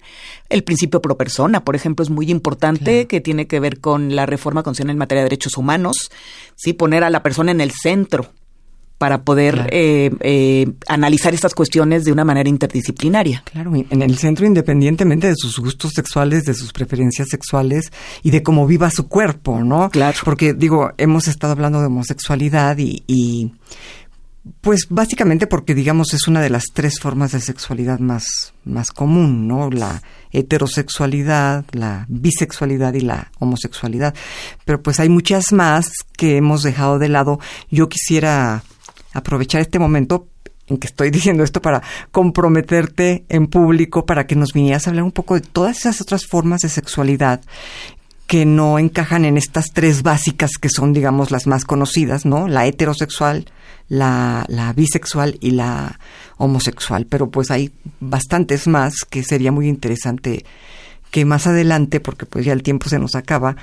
El 0.48 0.64
principio 0.64 1.02
pro 1.02 1.16
persona, 1.16 1.64
por 1.64 1.76
ejemplo, 1.76 2.02
es 2.02 2.10
muy 2.10 2.30
importante, 2.30 3.06
que 3.06 3.20
tiene 3.20 3.46
que 3.46 3.60
ver 3.60 3.80
con 3.80 4.14
la 4.14 4.26
reforma 4.26 4.62
constitucional 4.62 4.94
en 4.94 4.98
materia 4.98 5.22
de 5.22 5.30
derechos 5.30 5.56
humanos, 5.56 6.10
sí, 6.56 6.72
poner 6.72 7.04
a 7.04 7.10
la 7.10 7.22
persona 7.22 7.52
en 7.52 7.60
el 7.60 7.72
centro 7.72 8.30
para 9.02 9.24
poder 9.24 9.66
eh, 9.72 10.12
eh, 10.20 10.70
analizar 10.86 11.34
estas 11.34 11.54
cuestiones 11.54 12.04
de 12.04 12.12
una 12.12 12.24
manera 12.24 12.48
interdisciplinaria. 12.48 13.42
Claro, 13.50 13.72
en 13.74 14.00
el 14.00 14.16
centro 14.16 14.46
independientemente 14.46 15.26
de 15.26 15.34
sus 15.34 15.58
gustos 15.58 15.90
sexuales, 15.92 16.44
de 16.44 16.54
sus 16.54 16.72
preferencias 16.72 17.26
sexuales 17.28 17.90
y 18.22 18.30
de 18.30 18.44
cómo 18.44 18.64
viva 18.64 18.92
su 18.92 19.08
cuerpo, 19.08 19.58
¿no? 19.58 19.90
Claro. 19.90 20.16
Porque 20.24 20.54
digo, 20.54 20.92
hemos 20.98 21.26
estado 21.26 21.52
hablando 21.52 21.80
de 21.80 21.86
homosexualidad 21.86 22.78
y, 22.78 23.02
y 23.08 23.50
pues 24.60 24.86
básicamente 24.88 25.46
porque 25.46 25.74
digamos 25.74 26.14
es 26.14 26.26
una 26.26 26.40
de 26.40 26.50
las 26.50 26.64
tres 26.72 26.98
formas 27.00 27.32
de 27.32 27.40
sexualidad 27.40 28.00
más, 28.00 28.54
más 28.64 28.90
común, 28.90 29.46
¿no? 29.46 29.70
La 29.70 30.02
heterosexualidad, 30.32 31.64
la 31.72 32.06
bisexualidad 32.08 32.94
y 32.94 33.00
la 33.00 33.30
homosexualidad. 33.38 34.14
Pero 34.64 34.82
pues 34.82 34.98
hay 34.98 35.08
muchas 35.08 35.52
más 35.52 35.92
que 36.16 36.36
hemos 36.36 36.62
dejado 36.62 36.98
de 36.98 37.08
lado. 37.08 37.38
Yo 37.70 37.88
quisiera 37.88 38.64
aprovechar 39.12 39.60
este 39.60 39.78
momento 39.78 40.28
en 40.66 40.78
que 40.78 40.88
estoy 40.88 41.10
diciendo 41.12 41.44
esto 41.44 41.62
para 41.62 41.82
comprometerte 42.10 43.24
en 43.28 43.46
público, 43.46 44.06
para 44.06 44.26
que 44.26 44.34
nos 44.34 44.52
vinieras 44.52 44.86
a 44.86 44.90
hablar 44.90 45.04
un 45.04 45.12
poco 45.12 45.34
de 45.34 45.40
todas 45.40 45.78
esas 45.78 46.00
otras 46.00 46.26
formas 46.26 46.62
de 46.62 46.68
sexualidad 46.68 47.40
que 48.26 48.44
no 48.44 48.78
encajan 48.78 49.24
en 49.24 49.36
estas 49.36 49.66
tres 49.72 50.02
básicas 50.02 50.52
que 50.60 50.68
son, 50.68 50.92
digamos, 50.92 51.30
las 51.30 51.46
más 51.46 51.64
conocidas, 51.64 52.24
¿no? 52.24 52.48
La 52.48 52.66
heterosexual, 52.66 53.46
la, 53.88 54.44
la 54.48 54.72
bisexual 54.72 55.36
y 55.40 55.50
la 55.50 55.98
homosexual. 56.38 57.06
Pero 57.06 57.30
pues 57.30 57.50
hay 57.50 57.72
bastantes 58.00 58.66
más 58.66 59.04
que 59.08 59.22
sería 59.22 59.52
muy 59.52 59.68
interesante 59.68 60.44
que 61.10 61.24
más 61.26 61.46
adelante, 61.46 62.00
porque 62.00 62.26
pues 62.26 62.44
ya 62.44 62.54
el 62.54 62.62
tiempo 62.62 62.88
se 62.88 62.98
nos 62.98 63.14
acaba, 63.14 63.56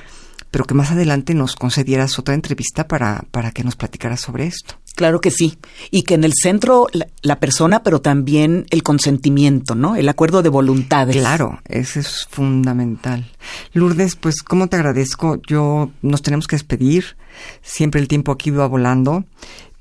pero 0.52 0.66
que 0.66 0.76
más 0.76 0.92
adelante 0.92 1.34
nos 1.34 1.56
concedieras 1.56 2.20
otra 2.20 2.36
entrevista 2.36 2.88
para, 2.88 3.26
para 3.32 3.52
que 3.52 3.64
nos 3.64 3.76
platicaras 3.76 4.22
sobre 4.22 4.46
esto. 4.46 4.79
Claro 5.00 5.22
que 5.22 5.32
sí. 5.32 5.58
Y 5.92 6.02
que 6.02 6.16
en 6.16 6.26
el 6.26 6.34
centro 6.34 6.88
la, 7.22 7.40
persona, 7.40 7.84
pero 7.84 8.02
también 8.02 8.66
el 8.70 8.84
consentimiento, 8.84 9.74
¿no? 9.74 9.96
El 9.96 10.10
acuerdo 10.10 10.42
de 10.42 10.50
voluntades. 10.50 11.16
Claro, 11.16 11.62
eso 11.70 12.02
es 12.02 12.28
fundamental. 12.30 13.32
Lourdes, 13.72 14.18
pues, 14.18 14.44
¿cómo 14.44 14.68
te 14.68 14.76
agradezco? 14.76 15.40
Yo, 15.48 15.92
nos 16.02 16.22
tenemos 16.22 16.48
que 16.48 16.58
despedir. 16.58 17.16
Siempre 17.62 18.02
el 18.02 18.10
tiempo 18.10 18.34
aquí 18.34 18.50
va 18.50 18.68
volando. 18.68 19.24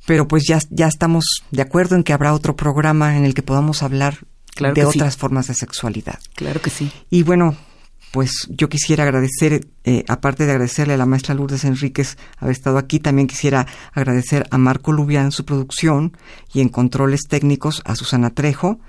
Pero 0.07 0.29
pues 0.29 0.45
ya, 0.47 0.61
ya 0.71 0.87
estamos 0.87 1.25
de 1.51 1.63
acuerdo 1.63 1.97
en 1.97 2.05
que 2.05 2.13
habrá 2.13 2.33
otro 2.33 2.55
programa 2.55 3.17
en 3.17 3.25
el 3.25 3.35
que 3.35 3.43
podamos 3.43 3.83
hablar 3.83 4.19
de 4.73 4.85
otras 4.85 5.17
formas 5.17 5.49
de 5.49 5.55
sexualidad. 5.55 6.21
Claro 6.37 6.63
que 6.63 6.71
sí. 6.71 6.93
Y 7.11 7.25
bueno, 7.25 7.57
pues 8.11 8.31
yo 8.49 8.68
quisiera 8.68 9.05
agradecer, 9.05 9.68
eh, 9.85 10.05
aparte 10.09 10.47
de 10.47 10.53
agradecerle 10.53 10.94
a 10.94 10.97
la 10.97 11.07
maestra 11.07 11.35
Lourdes 11.35 11.64
Enríquez 11.64 12.16
haber 12.38 12.53
estado 12.53 12.79
aquí, 12.79 13.01
también 13.01 13.29
quisiera 13.29 13.66
agradecer 13.92 14.47
a 14.51 14.59
Marco 14.59 14.92
Lubián 14.92 15.33
su 15.33 15.44
producción 15.44 16.16
y 16.53 16.61
en 16.61 16.68
controles 16.68 17.23
técnicos 17.29 17.83
a 17.85 17.94
Susana 17.94 18.31
Trejo. 18.31 18.81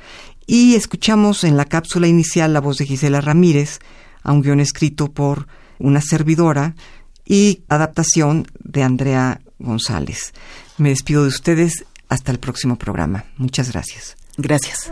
Y 0.47 0.75
escuchamos 0.75 1.43
en 1.43 1.57
la 1.57 1.65
cápsula 1.65 2.07
inicial 2.07 2.53
la 2.53 2.61
voz 2.61 2.77
de 2.77 2.85
Gisela 2.85 3.21
Ramírez, 3.21 3.79
a 4.23 4.31
un 4.31 4.41
guion 4.41 4.59
escrito 4.59 5.11
por 5.11 5.47
una 5.77 6.01
servidora 6.01 6.75
y 7.25 7.63
adaptación 7.69 8.47
de 8.59 8.83
Andrea 8.83 9.41
González. 9.59 10.33
Me 10.77 10.89
despido 10.89 11.23
de 11.23 11.29
ustedes 11.29 11.85
hasta 12.09 12.31
el 12.31 12.39
próximo 12.39 12.77
programa. 12.77 13.25
Muchas 13.37 13.71
gracias. 13.71 14.17
Gracias. 14.37 14.91